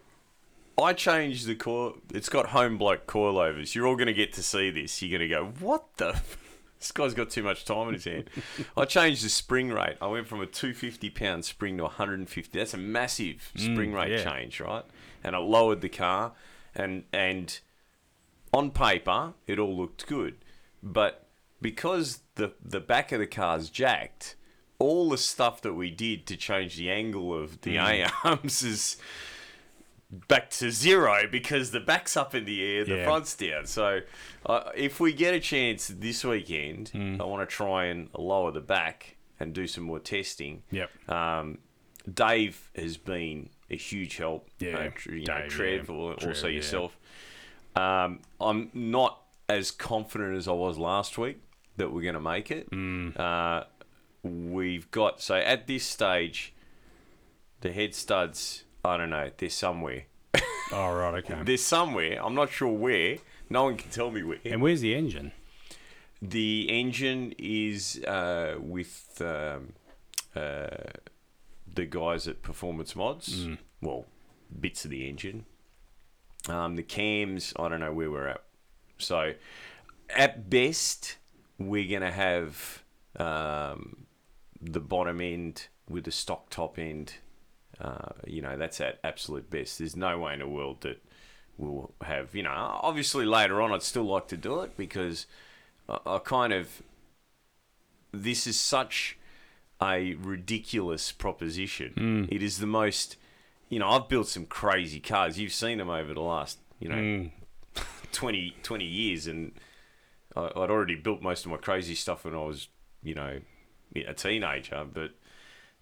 [0.81, 1.97] I changed the coil.
[2.13, 3.75] It's got home bloke coilovers.
[3.75, 5.01] You're all going to get to see this.
[5.01, 6.19] You're going to go, what the?
[6.79, 8.29] This guy's got too much time in his hand.
[8.77, 9.97] I changed the spring rate.
[10.01, 12.57] I went from a 250 pound spring to 150.
[12.57, 14.23] That's a massive Mm, spring rate yeah.
[14.23, 14.85] change, right?
[15.21, 16.31] And I lowered the car,
[16.73, 17.59] and and
[18.53, 20.35] on paper it all looked good,
[20.81, 21.27] but
[21.61, 24.37] because the the back of the car's jacked,
[24.79, 28.07] all the stuff that we did to change the angle of the Mm.
[28.07, 28.95] A arms is
[30.27, 33.03] back to zero because the back's up in the air, the Yeah.
[33.05, 33.65] front's down.
[33.67, 34.01] So,
[34.45, 37.21] uh, if we get a chance this weekend, Mm.
[37.21, 40.63] I want to try and lower the back and do some more testing.
[40.71, 41.09] Yep.
[41.09, 41.59] Um,
[42.11, 44.49] Dave has been a huge help.
[44.57, 45.95] Yeah, uh, you know, Dave, Trev, yeah.
[45.95, 46.55] or Trev, also yeah.
[46.55, 46.97] yourself.
[47.75, 51.37] Um, I'm not as confident as I was last week
[51.77, 52.69] that we're going to make it.
[52.71, 53.17] Mm.
[53.19, 53.65] Uh,
[54.23, 56.53] we've got so at this stage,
[57.61, 58.63] the head studs.
[58.83, 59.29] I don't know.
[59.37, 60.03] They're somewhere.
[60.71, 61.41] Oh, right, okay.
[61.43, 62.23] They're somewhere.
[62.23, 63.17] I'm not sure where.
[63.49, 64.37] No one can tell me where.
[64.45, 65.31] And where's the engine?
[66.21, 69.73] The engine is uh, with um,
[70.35, 70.67] uh,
[71.73, 73.47] the guys at Performance Mods.
[73.47, 73.57] Mm.
[73.81, 74.05] Well,
[74.59, 75.45] bits of the engine.
[76.47, 78.43] Um, the cams, I don't know where we're at.
[78.99, 79.33] So,
[80.15, 81.17] at best,
[81.57, 82.83] we're going to have
[83.17, 84.05] um,
[84.61, 87.15] the bottom end with the stock top end.
[87.79, 89.79] Uh, you know, that's at absolute best.
[89.79, 91.01] There's no way in the world that
[91.57, 92.51] we'll have, you know,
[92.81, 95.25] obviously later on I'd still like to do it because
[95.87, 96.81] I, I kind of,
[98.11, 99.17] this is such
[99.81, 101.93] a ridiculous proposition.
[101.95, 102.35] Mm.
[102.35, 103.15] It is the most
[103.69, 105.39] you know, I've built some crazy cars.
[105.39, 107.31] You've seen them over the last, you know, Mm.
[108.11, 109.53] 20, 20 years, and
[110.35, 112.67] I, I'd already built most of my crazy stuff when I was,
[113.03, 113.39] you know,
[113.95, 114.85] a teenager.
[114.91, 115.11] But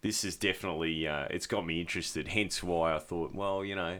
[0.07, 2.29] this is definitely uh, it's got me interested.
[2.29, 3.99] Hence why I thought, well, you know,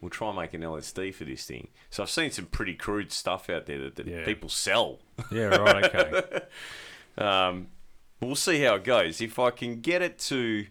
[0.00, 1.68] we'll try and make an LSD for this thing.
[1.90, 4.24] So I've seen some pretty crude stuff out there that, that Yeah.
[4.24, 5.00] people sell.
[5.32, 6.40] Yeah, right, okay.
[7.18, 7.66] um,
[8.20, 9.20] we'll see how it goes.
[9.20, 10.66] If I can get it to,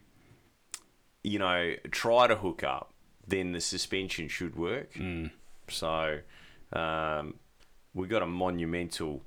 [1.22, 2.94] you know, try to hook up,
[3.28, 4.94] then the suspension should work.
[4.94, 5.32] Mm.
[5.68, 6.20] So
[6.72, 7.34] um,
[7.94, 9.24] we got a monumental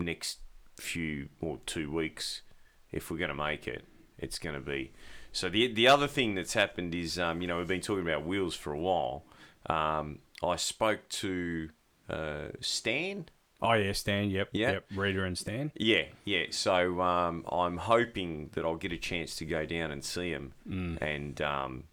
[0.00, 0.38] next
[0.80, 2.42] few or two weeks
[2.90, 3.84] if we're going to make it.
[4.18, 4.92] It's going to be.
[5.32, 8.24] So the the other thing that's happened is, um, you know, we've been talking about
[8.24, 9.24] wheels for a while.
[9.68, 11.68] Um, I spoke to
[12.08, 13.26] uh, Stan.
[13.60, 14.30] Oh yeah, Stan.
[14.30, 14.48] Yep.
[14.52, 14.72] Yeah.
[14.72, 14.84] Yep.
[14.94, 15.72] Reader and Stan.
[15.76, 16.44] Yeah, yeah.
[16.50, 20.52] So um, I'm hoping that I'll get a chance to go down and see him
[20.68, 21.02] Mm.
[21.02, 21.84] and um,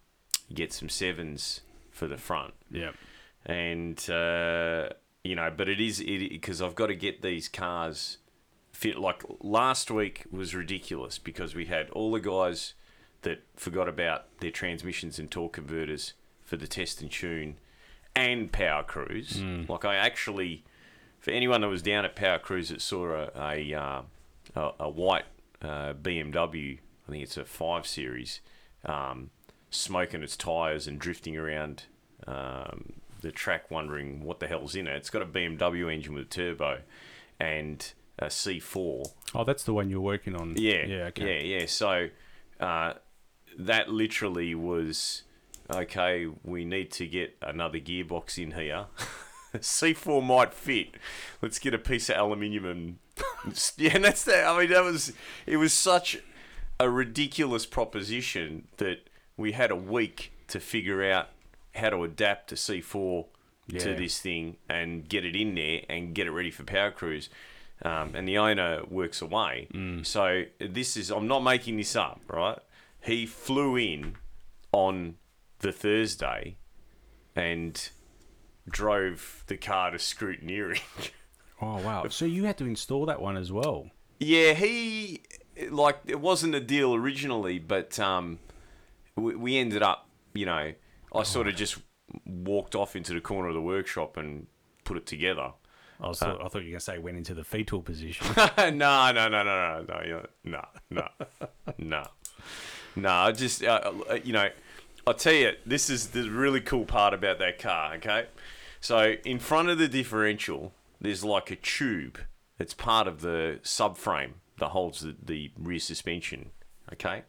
[0.52, 1.60] get some sevens
[1.90, 2.54] for the front.
[2.70, 2.94] Yep.
[3.46, 4.90] And uh,
[5.22, 8.18] you know, but it is it because I've got to get these cars
[8.74, 8.98] fit.
[8.98, 12.74] Like last week was ridiculous because we had all the guys
[13.22, 16.12] that forgot about their transmissions and torque converters
[16.44, 17.56] for the test and tune
[18.14, 19.38] and Power Cruise.
[19.38, 19.68] Mm.
[19.68, 20.64] Like I actually,
[21.18, 24.02] for anyone that was down at Power Cruise that saw a a, uh,
[24.54, 25.24] a, a white
[25.62, 28.40] uh, BMW, I think it's a five series,
[28.84, 29.30] um,
[29.70, 31.84] smoking its tires and drifting around
[32.26, 34.96] um, the track, wondering what the hell's in it.
[34.96, 36.80] It's got a BMW engine with a turbo
[37.40, 39.08] and a C4.
[39.34, 40.54] Oh, that's the one you're working on.
[40.56, 41.04] Yeah, Yeah.
[41.06, 41.48] Okay.
[41.48, 41.66] yeah, yeah.
[41.66, 42.08] So
[42.60, 42.94] uh,
[43.58, 45.22] that literally was
[45.70, 46.26] okay.
[46.42, 48.86] We need to get another gearbox in here.
[49.54, 50.96] C4 might fit.
[51.40, 52.98] Let's get a piece of aluminium and
[53.76, 54.46] yeah, and that's that.
[54.46, 55.12] I mean, that was
[55.46, 56.18] it was such
[56.80, 61.28] a ridiculous proposition that we had a week to figure out
[61.74, 63.26] how to adapt to C4
[63.78, 67.28] to this thing and get it in there and get it ready for Power Cruise.
[67.82, 69.68] Um, and the owner works away.
[70.04, 72.58] So this is, I'm not making this up, right?
[73.02, 74.16] He flew in
[74.72, 75.16] on
[75.58, 76.56] the Thursday
[77.36, 77.88] and
[78.68, 80.80] drove the car to scrutineering.
[81.62, 82.08] Oh wow.
[82.08, 83.88] So you had to install that one as well.
[84.18, 85.22] Yeah, he
[85.70, 88.40] like it wasn't a deal originally, but um,
[89.16, 90.72] we, we ended up, you know,
[91.14, 91.78] I sort of just
[92.26, 94.48] walked off into the corner of the workshop and
[94.82, 95.52] put it together.
[96.00, 98.26] I, was thought, I thought you were going to say went into the fetal position.
[98.58, 101.08] no, no, no, no, no, no, no, no,
[101.78, 102.04] no,
[102.96, 103.10] no.
[103.10, 104.48] I just, uh, uh, you know,
[105.06, 107.94] I'll tell you, this is the really cool part about that car.
[107.94, 108.26] Okay,
[108.80, 112.18] so in front of the differential, there's like a tube
[112.58, 116.50] that's part of the subframe that holds the, the rear suspension.
[116.92, 117.24] Okay.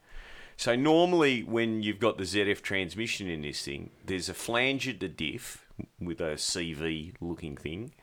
[0.58, 5.00] So normally, when you've got the ZF transmission in this thing, there's a flange at
[5.02, 5.66] the diff
[6.00, 7.94] with a CV looking thing,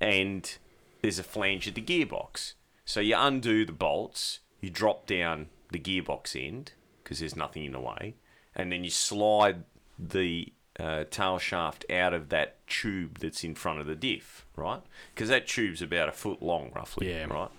[0.00, 0.56] and
[1.02, 2.54] there's a flange at the gearbox.
[2.84, 6.72] So you undo the bolts, you drop down the gearbox end
[7.02, 8.14] because there's nothing in the way,
[8.54, 9.64] and then you slide
[9.98, 14.80] the uh, tail shaft out of that tube that's in front of the diff, right?
[15.14, 17.24] Because that tube's about a foot long, roughly, Yeah.
[17.24, 17.50] right?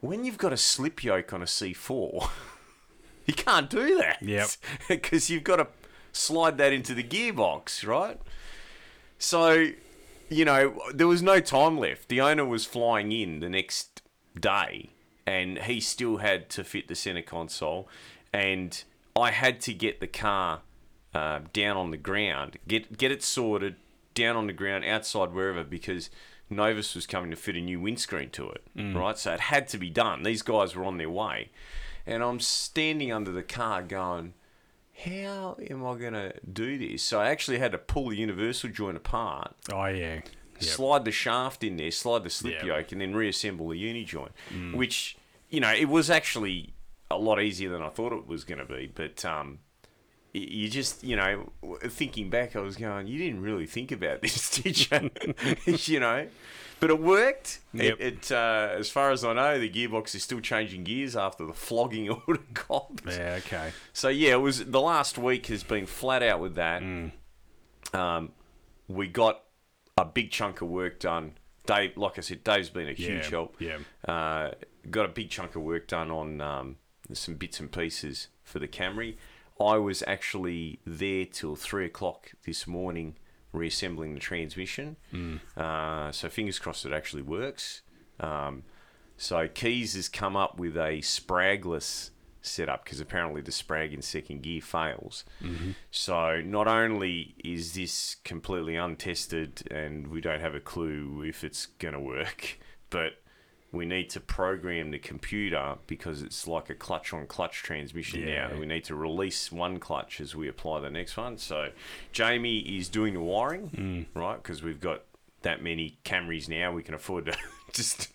[0.00, 2.28] When you've got a slip yoke on a C4,
[3.26, 4.18] you can't do that.
[4.22, 4.48] Yep.
[4.88, 5.66] Because you've got to
[6.12, 8.20] slide that into the gearbox, right?
[9.18, 9.70] So,
[10.30, 12.08] you know, there was no time left.
[12.08, 14.02] The owner was flying in the next
[14.38, 14.90] day
[15.26, 17.88] and he still had to fit the center console.
[18.32, 18.82] And
[19.16, 20.60] I had to get the car
[21.14, 23.76] uh, down on the ground, get, get it sorted
[24.14, 26.10] down on the ground outside wherever because
[26.50, 28.94] Novus was coming to fit a new windscreen to it, Mm.
[28.94, 29.18] right?
[29.18, 30.22] So it had to be done.
[30.22, 31.50] These guys were on their way.
[32.06, 34.32] And I'm standing under the car going,
[35.04, 37.02] how am I going to do this?
[37.02, 40.20] So I actually had to pull the universal joint apart, Oh yeah.
[40.60, 42.64] slide the shaft in there, slide the slip Yep.
[42.64, 44.74] yoke, and then reassemble the uni joint, Mm.
[44.74, 45.16] which,
[45.50, 46.74] you know, it was actually
[47.10, 48.90] a lot easier than I thought it was going to be.
[48.92, 49.60] But um,
[50.34, 51.52] you just, you know,
[51.86, 55.10] thinking back, I was going, you didn't really think about this, did you?
[55.94, 56.26] you know?
[56.80, 57.60] But it worked.
[57.74, 57.96] Yep.
[57.98, 61.44] It, it uh, as far as I know, the gearbox is still changing gears after
[61.44, 63.00] the flogging it would got.
[63.06, 63.34] Yeah.
[63.38, 63.72] Okay.
[63.92, 66.82] So yeah, it was the last week has been flat out with that.
[67.92, 68.32] Um,
[68.86, 69.42] we got
[69.96, 71.32] a big chunk of work done.
[71.66, 73.56] Dave, like I said, Dave's been a huge Yeah, help.
[73.58, 73.78] yeah.
[74.06, 74.52] Uh,
[74.90, 76.76] got a big chunk of work done on um,
[77.12, 79.16] some bits and pieces for the Camry.
[79.60, 83.16] I was actually there till three o'clock this morning
[83.52, 84.96] reassembling the transmission.
[85.12, 85.40] Mm.
[85.56, 87.82] Uh, so fingers crossed it actually works.
[88.20, 88.64] Um,
[89.16, 94.42] so Keys has come up with a spragless setup because apparently the Sprag in second
[94.42, 95.24] gear fails.
[95.42, 95.74] Mhm.
[95.90, 101.66] So not only is this completely untested and we don't have a clue if it's
[101.66, 102.58] going to work,
[102.90, 103.22] but
[103.70, 108.48] we need to program the computer because it's like a clutch on clutch transmission Yeah.
[108.48, 108.58] now.
[108.58, 111.36] We need to release one clutch as we apply the next one.
[111.38, 111.70] So
[112.12, 114.06] Jamie is doing the wiring, Mm.
[114.20, 114.42] right?
[114.42, 115.02] Because we've got
[115.42, 117.36] that many Camrys now, we can afford to
[117.72, 118.08] just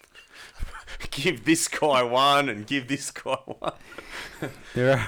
[1.12, 3.74] give this guy one and give this guy one.
[4.74, 5.08] There are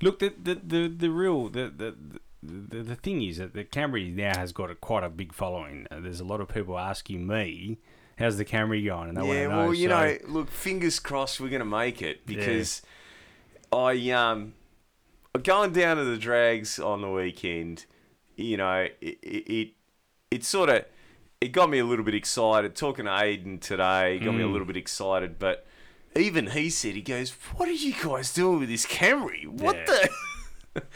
[0.00, 1.94] look the the the, the real the, the
[2.42, 5.86] the the thing is that the Camry now has got a, quite a big following.
[5.90, 7.78] There's a lot of people asking me,
[8.18, 9.56] "How's the Camry going?" And they yeah, want to know.
[9.64, 12.82] well, you so- know, look, fingers crossed we're going to make it because
[13.72, 14.54] I um
[15.42, 17.84] going down to the drags on the weekend.
[18.36, 19.68] You know, it it it,
[20.30, 20.84] it sort of
[21.40, 22.74] it got me a little bit excited.
[22.74, 24.52] Talking to Aiden today got me a Mm.
[24.52, 25.66] little bit excited, but
[26.14, 29.46] even he said he goes, "What are you guys doing with this Camry?
[29.46, 29.84] What Yeah.
[30.74, 30.82] the?"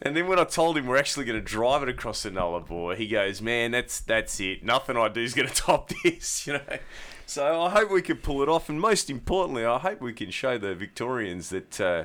[0.00, 2.96] And then when I told him we're actually going to drive it across the Nullarbor,
[2.96, 4.62] he goes, "Man, that's that's it.
[4.64, 6.78] Nothing I do is going to top this." You know.
[7.26, 10.30] So I hope we can pull it off, and most importantly, I hope we can
[10.30, 12.04] show the Victorians that, uh,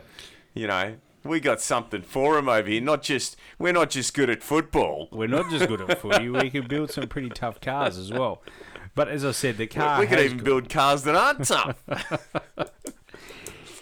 [0.54, 2.82] you know, we got something for them over here.
[2.82, 5.08] Not just we're not just good at football.
[5.12, 6.28] We're not just good at footy.
[6.30, 8.42] We can build some pretty tough cars as well.
[8.96, 11.46] But as I said, the car we could has even got- build cars that aren't
[11.46, 11.82] tough.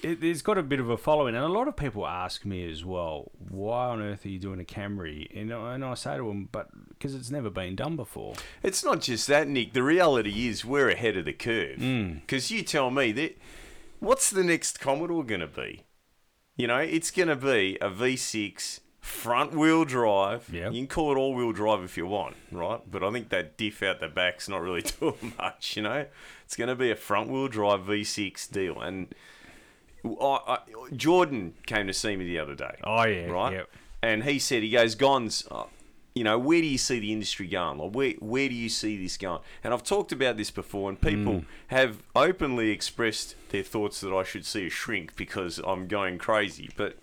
[0.04, 2.70] it, it's got a bit of a following, and a lot of people ask me
[2.70, 5.28] as well, why on earth are you doing a Camry?
[5.40, 8.34] And, I- and I say to them, but because it's never been done before.
[8.64, 9.74] It's not just that, Nick.
[9.74, 11.78] The reality is we're ahead of the curve.
[11.80, 12.22] Mm.
[12.22, 13.38] Because you tell me that
[14.00, 15.84] what's the next Commodore going to be?
[16.58, 20.48] You know, it's going to be a V6 front wheel drive.
[20.52, 20.70] Yeah.
[20.70, 22.80] You can call it all wheel drive if you want, right?
[22.90, 25.76] But I think that diff out the back's not really doing much.
[25.76, 26.06] You know,
[26.46, 28.80] it's going to be a front wheel drive V6 deal.
[28.80, 29.16] And
[30.06, 30.10] I,
[30.48, 30.58] I,
[30.96, 32.76] Jordan came to see me the other day.
[32.84, 33.54] Oh, yeah, right.
[33.54, 33.70] yep.
[34.02, 35.66] And he said, he goes, Gons, uh,
[36.16, 37.78] you know, where do you see the industry going?
[37.78, 39.42] Like, where where do you see this going?
[39.64, 41.46] And I've talked about this before, and people Mm.
[41.68, 46.70] have openly expressed their thoughts that I should see a shrink because I'm going crazy.
[46.76, 46.98] But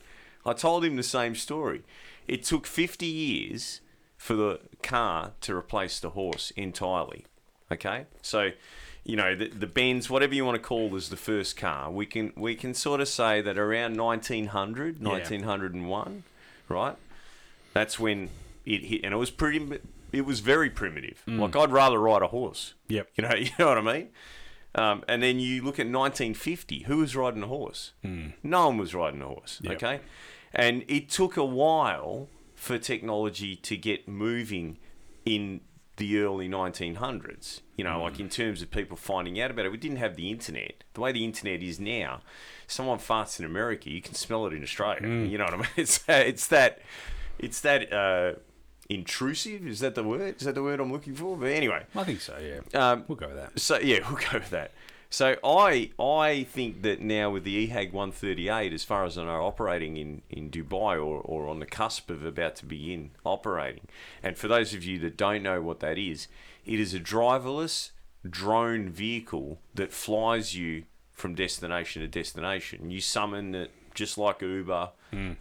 [0.44, 1.82] I told him the same story.
[2.26, 3.80] It took 50 years
[4.18, 7.24] for the car to replace the horse entirely.
[7.70, 8.50] Okay, so
[9.04, 11.90] you know the, the Benz, whatever you want to call, is the first car.
[11.90, 15.08] We can we can sort of say that around 1900, Yeah.
[15.08, 16.24] 1901,
[16.68, 16.96] right?
[17.72, 18.30] That's when
[18.66, 19.80] it hit, and it was pretty.
[20.12, 21.22] It was very primitive.
[21.26, 21.38] Mm.
[21.40, 22.74] Like I'd rather ride a horse.
[22.88, 23.08] Yep.
[23.16, 24.08] You know, you know what I mean.
[24.74, 26.84] Um, and then you look at 1950.
[26.84, 27.92] Who was riding a horse?
[28.04, 28.34] Mm.
[28.42, 29.60] No one was riding a horse.
[29.62, 29.72] Yep.
[29.74, 30.00] Okay,
[30.52, 34.78] and it took a while for technology to get moving
[35.24, 35.60] in
[35.98, 37.60] the early 1900s.
[37.76, 38.02] You know, Mm.
[38.02, 40.82] like in terms of people finding out about it, we didn't have the internet.
[40.94, 42.22] The way the internet is now,
[42.66, 45.02] someone farts in America, you can smell it in Australia.
[45.02, 45.30] Mm.
[45.30, 45.66] You know what I mean?
[45.76, 46.80] It's it's that
[47.38, 48.32] it's that uh,
[48.88, 49.66] intrusive.
[49.66, 50.36] Is that the word?
[50.38, 51.36] Is that the word I'm looking for?
[51.36, 52.90] But anyway, I think so, yeah.
[52.90, 53.58] um, We'll go with that.
[53.60, 54.72] So yeah, we'll go with that.
[55.10, 59.42] So I I think that now with the EHang 138, as far as I know,
[59.46, 63.86] operating in, in Dubai or, or on the cusp of about to begin operating.
[64.22, 66.28] And for those of you that don't know what that is,
[66.66, 67.92] it is a driverless
[68.28, 72.90] drone vehicle that flies you from destination to destination.
[72.90, 74.90] You summon it just like Uber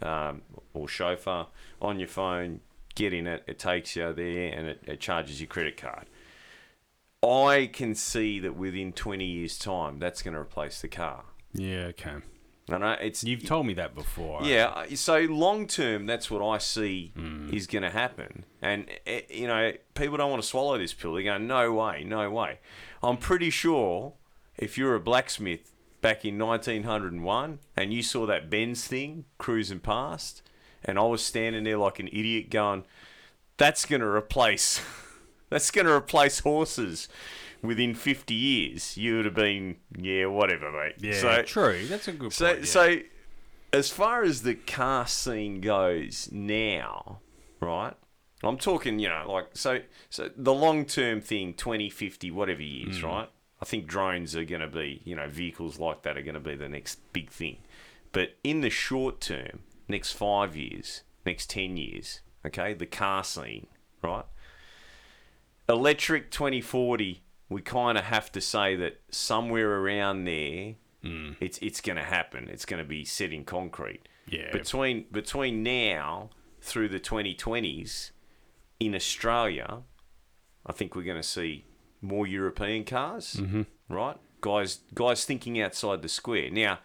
[0.02, 0.42] um,
[0.74, 1.46] or chauffeur
[1.80, 2.60] on your phone,
[2.94, 6.06] get in it, it takes you there, and it, it charges your credit card.
[7.22, 11.24] I can see that within 20 years' time, that's going to replace the car.
[11.52, 12.16] Yeah, okay.
[12.70, 14.42] I know it's You've told me that before.
[14.44, 14.72] yeah.
[14.74, 17.48] I- So long term, that's what I see Hmm.
[17.52, 18.44] is going to happen.
[18.60, 21.14] And eh, you know, people don't want to swallow this pill.
[21.14, 22.58] They go, "No way, no way."
[23.02, 24.12] I'm pretty sure
[24.58, 30.42] if you're a blacksmith back in 1901 and you saw that Benz thing cruising past,
[30.84, 32.84] and I was standing there like an idiot going,
[33.56, 34.80] "That's going to replace."
[35.50, 37.08] That's going to replace horses
[37.62, 38.96] within 50 years.
[38.96, 40.94] You would have been, yeah, whatever, mate.
[40.98, 41.86] Yeah, so, true.
[41.86, 42.64] That's a good so, point, yeah.
[42.66, 42.96] so,
[43.72, 47.20] as far as the car scene goes now,
[47.60, 47.94] right?
[48.42, 49.80] I'm talking, you know, like so.
[50.10, 53.04] So the long term thing, 20, 50, whatever years, Mm.
[53.04, 53.28] right?
[53.60, 56.40] I think drones are going to be, you know, vehicles like that are going to
[56.40, 57.58] be the next big thing.
[58.12, 63.66] But in the short term, next five years, next ten years, okay, the car scene,
[64.02, 64.24] right?
[65.68, 71.36] Electric 2040, we kind of have to say that somewhere around there, Mm.
[71.40, 72.48] it's it's going to happen.
[72.48, 74.08] It's going to be set in concrete.
[74.28, 74.50] Yeah.
[74.50, 78.10] Between between now through the 2020s
[78.80, 79.82] in Australia,
[80.66, 81.64] I think we're going to see
[82.00, 83.66] more European cars, Mhm.
[83.88, 84.16] right?
[84.40, 86.50] Guys guys thinking outside the square.
[86.50, 86.80] Now,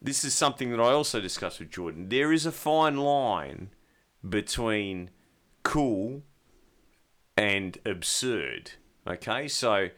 [0.00, 2.08] this is something that I also discussed with Jordan.
[2.10, 3.70] There is a fine line
[4.28, 5.10] between
[5.64, 6.22] cool
[7.36, 8.72] and absurd.
[9.06, 9.90] Okay, so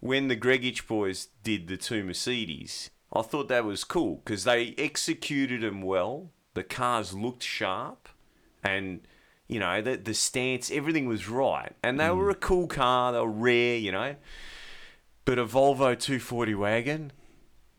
[0.00, 4.74] when the Gregich boys did the two Mercedes, I thought that was cool because they
[4.76, 6.30] executed them well.
[6.54, 8.08] The cars looked sharp,
[8.62, 9.00] and
[9.48, 12.40] you know the the stance, everything was right, and they were a mm.
[12.40, 13.12] cool car.
[13.12, 14.16] They were rare, you know.
[15.24, 17.12] But a Volvo 240 wagon,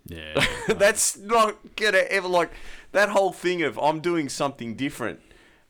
[0.07, 0.43] Yeah.
[0.67, 2.51] that's not gonna ever like
[2.91, 5.19] that whole thing of I'm doing something different,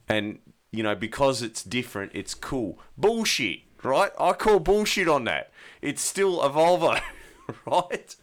[0.07, 0.39] and
[0.75, 2.79] you know because it's different, it's cool.
[2.97, 4.11] Bullshit, right?
[4.19, 5.51] I call bullshit on that.
[5.81, 6.99] It's still a Volvo,
[7.65, 8.15] right?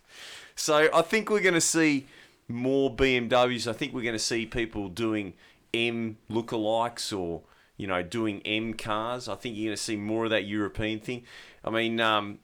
[0.54, 2.06] So I think we're gonna see
[2.48, 3.66] more BMWs.
[3.66, 5.34] I think we're gonna see people doing
[5.72, 7.42] M lookalikes or
[7.76, 9.28] you know doing M cars.
[9.28, 11.24] I think you're gonna see more of that European thing.
[11.64, 12.00] I mean.
[12.00, 12.38] Um,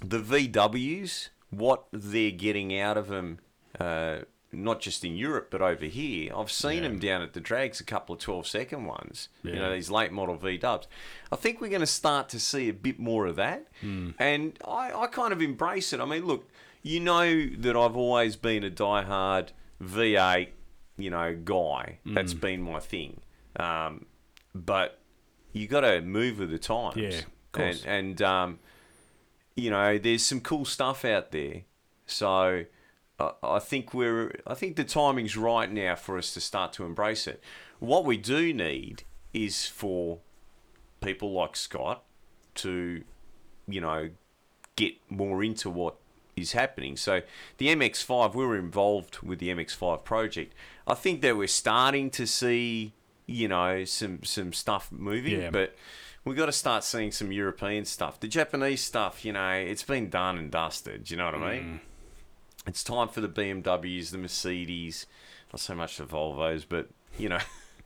[0.00, 3.38] the VWs, what they're getting out of them,
[3.78, 4.18] uh,
[4.62, 6.32] not just in Europe but over here.
[6.36, 9.28] I've seen them down at the drags, a couple of 12 second ones.
[9.42, 10.86] You know these late model V Dubs.
[11.32, 13.66] I think we're going to start to see a bit more of that,
[14.18, 16.00] and I, I kind of embrace it.
[16.00, 16.48] I mean, look,
[16.82, 19.48] you know that I've always been a diehard
[19.82, 20.48] V8,
[20.96, 21.98] you know, guy.
[22.14, 23.20] That's been my thing.
[23.56, 24.06] Um,
[24.54, 24.98] but
[25.52, 26.96] you got to move with the times.
[26.96, 27.20] Yeah.
[27.54, 28.58] And, and um,
[29.56, 31.62] you know, there's some cool stuff out there.
[32.06, 32.64] So
[33.18, 37.26] I, think we're, I think the timing's right now for us to start to embrace
[37.26, 37.40] it.
[37.78, 40.18] What we do need is for
[41.00, 42.02] people like Scott
[42.56, 43.04] to,
[43.68, 44.10] you know,
[44.76, 45.96] get more into what
[46.36, 46.96] is happening.
[46.96, 47.22] So
[47.58, 50.52] the MX5, we were involved with the MX5 project.
[50.86, 52.94] I think that we're starting to see,
[53.26, 55.50] you know, some some stuff moving, Yeah.
[55.50, 55.74] but
[56.24, 58.18] we've got to start seeing some European stuff.
[58.18, 61.04] The Japanese stuff, you know, it's been done and dusted.
[61.04, 61.64] Do you know what I mean?
[61.64, 61.80] Mm.
[62.66, 65.06] It's time for the BMWs, the Mercedes,
[65.52, 66.88] not so much the Volvos, but
[67.18, 67.38] you know,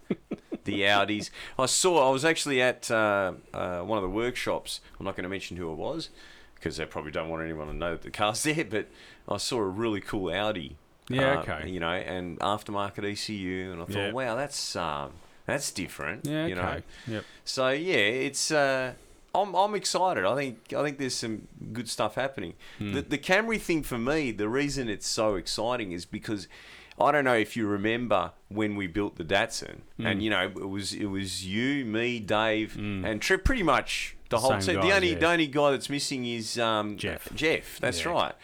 [0.65, 1.31] the Audis.
[1.59, 2.09] I saw.
[2.09, 4.81] I was actually at uh, uh, one of the workshops.
[4.99, 6.11] I'm not going to mention who it was
[6.55, 8.65] because they probably don't want anyone to know that the car's there.
[8.65, 8.87] But
[9.29, 10.77] I saw a really cool Audi.
[11.11, 11.69] Yeah, uh, okay.
[11.71, 14.13] You know, and aftermarket ECU, and I thought, Yeah.
[14.13, 15.13] wow, that's um,
[15.47, 16.27] that's different.
[16.27, 16.63] Yeah, You know.
[16.63, 16.83] okay.
[17.09, 17.25] Yep.
[17.45, 18.53] So yeah, it's.
[19.35, 20.25] I'm, I'm excited.
[20.25, 22.55] I think I think there's some good stuff happening.
[22.79, 22.93] Hmm.
[22.93, 26.49] The the Camry thing for me, the reason it's so exciting is because
[27.01, 30.07] I don't know if you remember when we built the Datsun, Hmm.
[30.07, 33.45] and you know it was it was you, me, Dave, and Trip.
[33.45, 34.81] Pretty much the whole team.
[34.81, 35.19] the only yeah.
[35.19, 37.29] the only guy that's missing is um, Jeff.
[37.35, 37.79] Jeff.
[37.81, 38.11] That's Yeah.
[38.13, 38.35] right.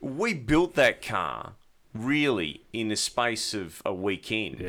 [0.00, 1.54] We built that car
[1.92, 4.60] really in the space of a weekend.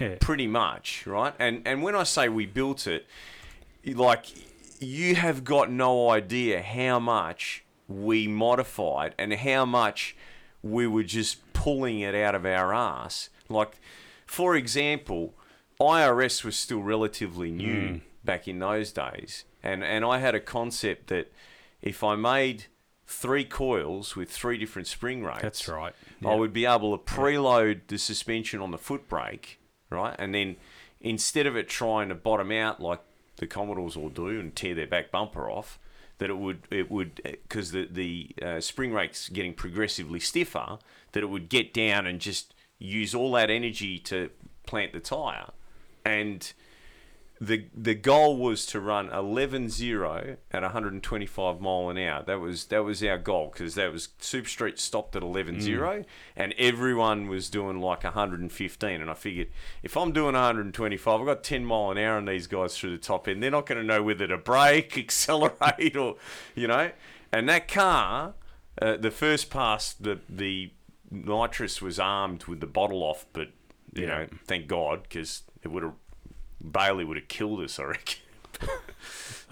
[0.00, 0.16] Yeah.
[0.20, 1.34] pretty much, right?
[1.38, 3.06] And and when I say we built it,
[3.86, 4.26] like
[4.80, 10.16] you have got no idea how much we modified and how much
[10.62, 13.30] we were just pulling it out of our ass.
[13.48, 13.78] Like,
[14.26, 15.34] for example,
[15.80, 18.00] IRS was still relatively new mm.
[18.24, 21.32] back in those days, and and I had a concept that
[21.82, 22.66] if I made
[23.06, 25.94] three coils with three different spring rates, That's right.
[26.24, 29.60] I would be able to preload the suspension on the foot brake,
[29.90, 30.16] right?
[30.18, 30.56] And then
[31.00, 33.00] instead of it trying to bottom out like
[33.36, 35.78] the Commodores will do and tear their back bumper off,
[36.18, 40.78] that it would it would because the the uh, spring rate's getting progressively stiffer,
[41.12, 44.30] that it would get down and just use all that energy to
[44.66, 45.50] plant the tire,
[46.04, 46.52] and
[47.40, 52.22] the the goal was to run 11.0 at 125 mile an hour.
[52.22, 56.54] That was that was our goal because that was Super Street stopped at 11.0 and
[56.58, 59.00] everyone was doing like 115.
[59.00, 59.48] And I figured
[59.82, 62.98] if I'm doing 125, I've got 10 mile an hour on these guys through the
[62.98, 63.42] top end.
[63.42, 66.16] They're not going to know whether to brake, accelerate, or
[66.54, 66.90] you know.
[67.32, 68.34] And that car,
[68.80, 70.72] uh, the first pass, the the
[71.10, 73.48] nitrous was armed with the bottle off, but
[73.94, 74.06] you Yeah.
[74.06, 75.94] know, thank God because it would have
[76.60, 78.18] Bailey would have killed us, I reckon.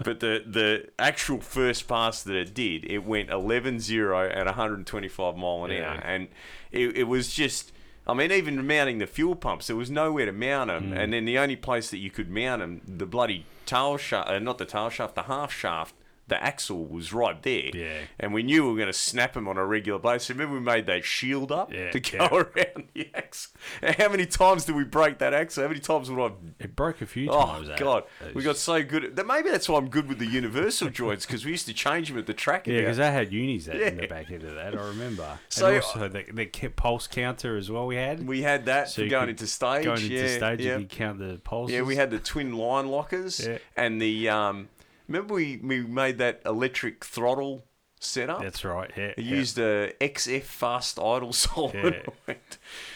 [0.03, 5.65] but the the actual first pass that it did, it went 11-0 at 125 mile
[5.65, 5.91] an Yeah.
[5.91, 6.27] hour, and
[6.71, 7.71] it, it was just.
[8.07, 10.97] I mean, even mounting the fuel pumps, there was nowhere to mount them, Mm.
[10.99, 14.37] and then the only place that you could mount them, the bloody tail shaft, uh,
[14.37, 15.95] not the tail shaft, the half shaft,
[16.27, 17.69] the axle was right there.
[17.73, 17.99] Yeah.
[18.19, 20.31] And we knew we were going to snap them on a regular basis.
[20.31, 22.27] Remember, we made that shield up Yeah, to go yeah.
[22.31, 23.51] around the axle.
[23.83, 25.61] And how many times did we break that axle?
[25.63, 27.67] How many times would I It broke a few Oh times.
[27.67, 27.79] that.
[27.79, 29.03] God, we got so good.
[29.05, 31.73] At, that maybe that's why I'm good with the universal joints because we used to
[31.73, 32.65] change them at the track.
[32.65, 34.75] Yeah, because they had unis that in the back end of that.
[34.75, 35.37] I remember.
[35.49, 37.85] So- and also the, the pulse counter as well.
[37.85, 38.25] We had.
[38.27, 39.83] we had that So going into stage.
[39.85, 40.77] Going into yeah, stage, yeah.
[40.77, 41.73] you count the pulses.
[41.75, 43.59] Yeah, we had the twin line lockers Yeah.
[43.77, 44.69] and the um.
[45.07, 47.65] Remember we we made that electric throttle
[47.99, 48.41] setup.
[48.41, 48.91] That's right.
[48.95, 49.13] Yeah.
[49.15, 49.35] He yeah.
[49.35, 52.11] used a XF fast idle solenoid.
[52.27, 52.35] Yeah.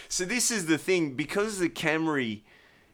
[0.08, 2.42] So this is the thing because the Camry,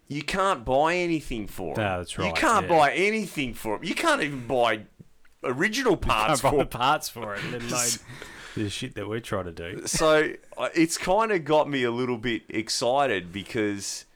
[0.08, 1.78] you can't buy anything for it.
[1.78, 2.76] No, that's right, You can't yeah.
[2.76, 3.84] buy anything for it.
[3.84, 4.82] You can't even buy
[5.44, 7.88] original parts for the parts for it, let alone
[8.56, 9.86] the shit that we're trying to do.
[9.86, 14.06] so uh, it's kind of got me a little bit excited because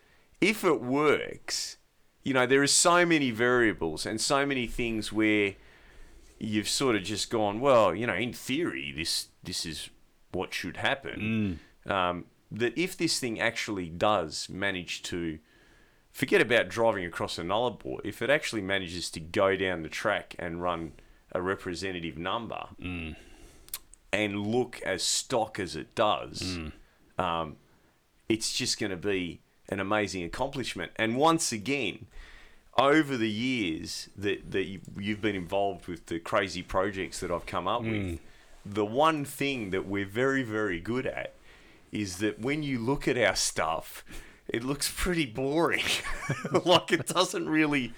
[0.41, 1.77] if it works,
[2.23, 5.55] you know, there are so many variables and so many things where
[6.39, 9.91] you've sort of just gone, well, you know, in theory, this this is
[10.33, 11.61] what should happen.
[11.87, 15.39] Um, that if this thing actually does manage to
[16.13, 20.35] forget about driving across a nullarbor, if it actually manages to go down the track
[20.39, 20.93] and run
[21.33, 22.67] a representative number
[24.13, 26.59] and look as stock as it does,
[27.19, 27.57] um,
[28.29, 29.41] it's just going to be
[29.71, 30.93] an amazing accomplishment.
[30.97, 32.07] And once again,
[32.79, 37.47] over the years that, that you, you've been involved with the crazy projects that I've
[37.47, 38.19] come up with, mm.
[38.65, 41.35] the one thing that we're very, very good at
[41.93, 44.05] is that when you look at our stuff,
[44.49, 45.85] it looks pretty boring.
[46.65, 47.93] like it doesn't really,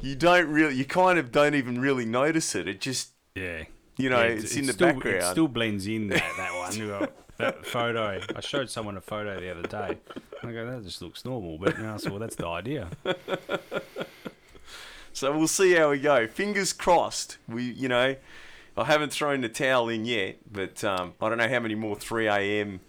[0.00, 2.68] you don't really, you kind of don't even really notice it.
[2.68, 3.64] It just, Yeah.
[4.00, 5.16] You know, Yeah, it's, in the still, background.
[5.18, 7.08] It still blends in that, that one.
[7.38, 8.20] That photo.
[8.36, 9.98] I showed someone a photo the other day.
[10.42, 11.56] I go, that just looks normal.
[11.58, 12.88] But now I said, well, that's the idea.
[15.12, 16.26] So we'll see how we go.
[16.28, 17.38] Fingers crossed.
[17.48, 18.14] We, you know,
[18.76, 21.96] I haven't thrown the towel in yet, but um, I don't know how many more
[21.96, 22.80] 3 a.m.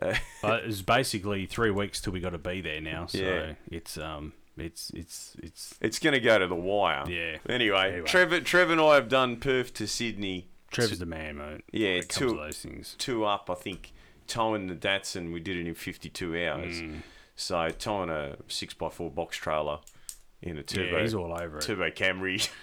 [0.00, 0.14] Uh,
[0.44, 3.06] it's basically three weeks till we got to be there now.
[3.06, 3.52] So Yeah.
[3.70, 7.04] it's um, it's it's it's it's going to go to the wire.
[7.08, 7.38] Yeah.
[7.48, 8.06] Anyway, Anyway.
[8.06, 10.49] Trevor, Trevor and I have done Perth to Sydney.
[10.70, 11.64] Trevor's the man, mate.
[11.72, 12.94] Yeah, when it comes two, to those things.
[12.98, 13.50] two up.
[13.50, 13.92] I think
[14.26, 16.80] towing the Datsun, we did it in 52 hours.
[16.80, 17.02] Mm.
[17.36, 19.78] So towing a 6x4 box trailer
[20.42, 21.62] in a turbo, he's all over it.
[21.62, 22.48] turbo Camry.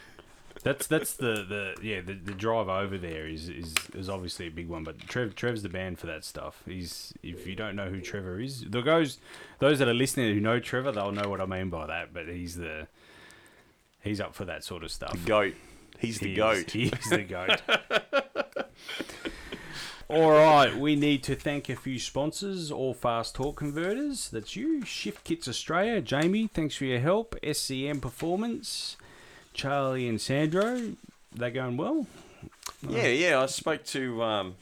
[0.63, 4.49] That's that's the, the yeah the, the drive over there is, is is obviously a
[4.49, 6.63] big one, but Trev Trev's the man for that stuff.
[6.65, 9.19] He's if you don't know who Trevor is, the guys
[9.59, 12.11] those that are listening who know Trevor, they'll know what I mean by that.
[12.11, 12.87] But he's the
[14.01, 15.23] he's up for that sort of stuff.
[15.25, 15.53] goat.
[15.99, 16.71] He's the He goat.
[16.71, 17.61] He's the goat.
[20.09, 24.29] All right, we need to thank a few sponsors, All Fast Torque Converters.
[24.29, 26.47] That's you, Shift Kits Australia, Jamie.
[26.47, 27.35] Thanks for your help.
[27.43, 28.95] SCM Performance,
[29.53, 30.93] Charlie and Sandro.
[31.35, 32.07] they're going well?
[32.87, 33.41] Yeah, yeah.
[33.41, 34.55] I spoke to um,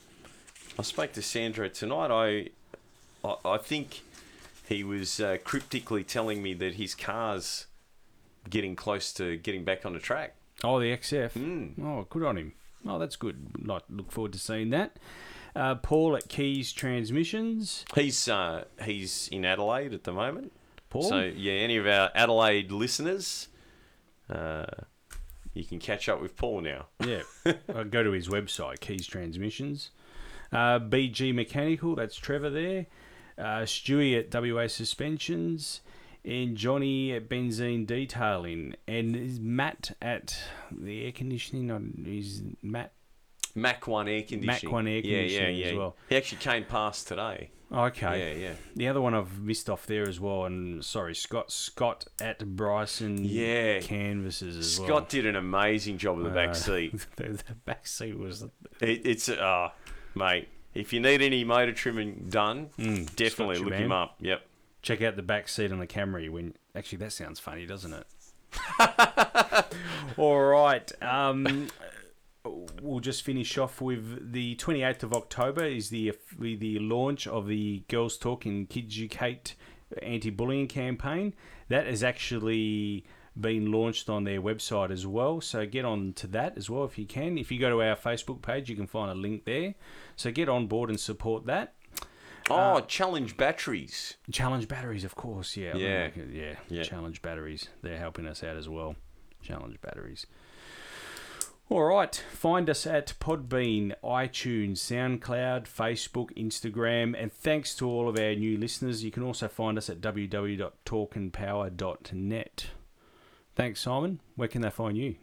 [0.80, 2.10] I spoke to Sandro tonight.
[2.12, 2.50] I
[3.28, 4.02] I, I think
[4.68, 7.68] he was uh, cryptically telling me that his car's
[8.50, 10.34] getting close to getting back on the track.
[10.64, 11.74] Oh, the XF.
[11.84, 12.53] Oh, good on him.
[12.88, 13.47] Oh, that's good.
[13.64, 14.97] Like, look forward to seeing that.
[15.56, 17.86] Uh, Paul at Keys Transmissions.
[17.95, 20.51] He's uh, he's in Adelaide at the moment.
[20.89, 21.03] Paul?
[21.03, 23.47] So yeah, any of our Adelaide listeners,
[24.30, 24.66] uh,
[25.53, 26.88] you can catch up with Paul now.
[26.99, 29.91] Yeah, uh, go to his website, Keys Transmissions.
[30.51, 32.86] Uh, BG Mechanical, that's Trevor there.
[33.38, 35.82] Uh, Stewie at WA Suspensions.
[36.26, 38.76] And Johnny at Benzene Detailing.
[38.88, 40.38] And is Matt at
[40.71, 41.69] the air conditioning.
[41.71, 42.93] on- Is Matt
[43.57, 44.45] Mac One Air Conditioning.
[44.47, 45.65] Mac One Air yeah, yeah, Conditioning yeah.
[45.67, 45.95] as well.
[46.09, 47.51] He actually came past today.
[47.71, 48.34] Okay.
[48.38, 48.53] Yeah, yeah.
[48.76, 53.23] The other one I've missed off there as well, and sorry, Scott Scott at Bryson
[53.23, 53.80] Yeah.
[53.80, 54.97] Canvases as Scott well.
[54.99, 56.91] Scott did an amazing job of the back Uh, seat.
[57.15, 58.43] the, the back seat was
[58.82, 59.69] It, it's uh,
[60.15, 60.49] mate.
[60.73, 63.84] If you need any motor trimming done, definitely Scott, your look man.
[63.84, 64.15] him up.
[64.19, 64.41] Yep.
[64.86, 66.30] Check out the back seat on the Camry.
[66.30, 68.06] When actually that sounds funny, doesn't it?
[70.18, 70.92] All right.
[71.02, 71.68] Um,
[72.82, 77.84] we'll just finish off with the 28th of October is the the launch of the
[77.90, 79.56] Girls Talk and Kids Educate
[80.02, 81.34] anti-bullying campaign.
[81.68, 83.06] That has actually
[83.40, 85.42] been launched on their website as well.
[85.42, 87.38] So get on to that as well if you can.
[87.38, 89.74] If you go to our Facebook page, you can find a link there.
[90.16, 91.74] So get on board and support that.
[92.50, 94.16] Oh, uh, challenge batteries.
[94.32, 95.58] Challenge batteries, of course.
[95.58, 96.10] Yeah, Yeah.
[96.32, 96.84] yeah, Yeah.
[96.84, 97.70] Challenge batteries.
[97.82, 98.96] They're helping us out as well.
[99.41, 100.28] Challenge batteries.
[101.68, 102.14] All right.
[102.32, 108.56] Find us at Podbean, iTunes, SoundCloud, Facebook, Instagram, and thanks to all of our new
[108.57, 109.03] listeners.
[109.03, 112.68] You can also find us at www.torqueandpower.net.
[113.56, 114.19] Thanks, Simon.
[114.36, 115.15] Where can they find you?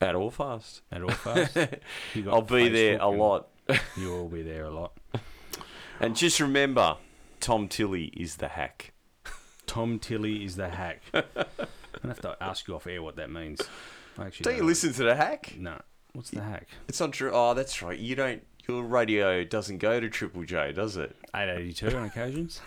[0.00, 0.82] At all fast.
[0.90, 1.56] At all fast.
[2.28, 3.48] I'll be there a lot.
[3.96, 4.92] You'll be there a lot.
[6.00, 6.96] And just remember,
[7.40, 8.92] Tom Tilley is the hack.
[9.66, 11.02] Tom Tilley is the hack.
[11.14, 11.22] I'm
[12.02, 13.60] gonna have to ask you off air what that means.
[14.18, 15.54] I actually Don't you listen to the hack?
[15.58, 15.80] No.
[16.12, 16.66] What's the hack?
[16.88, 17.30] It's not true.
[17.32, 17.98] Oh, that's right.
[17.98, 18.42] You don't.
[18.68, 21.14] Your radio doesn't go to Triple J, does it?
[21.34, 22.60] 882 on occasions.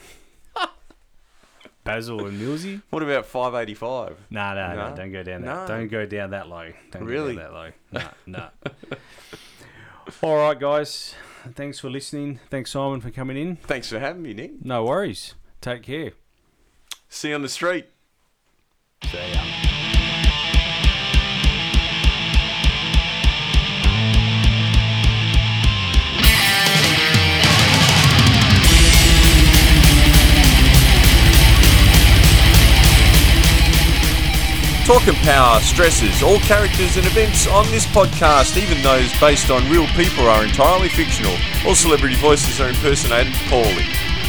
[1.83, 2.81] Basil and Millsy.
[2.91, 4.17] What about 585?
[4.29, 4.95] No, no, no, No?
[4.95, 5.55] don't go down that.
[5.55, 5.67] No.
[5.67, 6.71] Don't go down that low.
[6.91, 7.35] Don't Really?
[7.35, 7.51] go down
[7.91, 8.09] that low.
[8.25, 8.49] No,
[8.91, 8.97] no.
[10.29, 11.13] All right, guys.
[11.55, 12.39] Thanks for listening.
[12.49, 13.57] Thanks, Simon, for coming in.
[13.57, 14.63] Thanks for having me, Nick.
[14.63, 15.35] No worries.
[15.61, 16.13] Take care.
[17.09, 17.87] See you on the street.
[19.03, 19.72] See ya.
[34.85, 39.69] Torque and Power stresses all characters and events on this podcast, even those based on
[39.71, 41.33] real people, are entirely fictional.
[41.65, 43.85] All celebrity voices are impersonated poorly.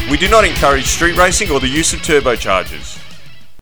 [0.09, 3.04] We do not encourage street racing or the use of turbochargers.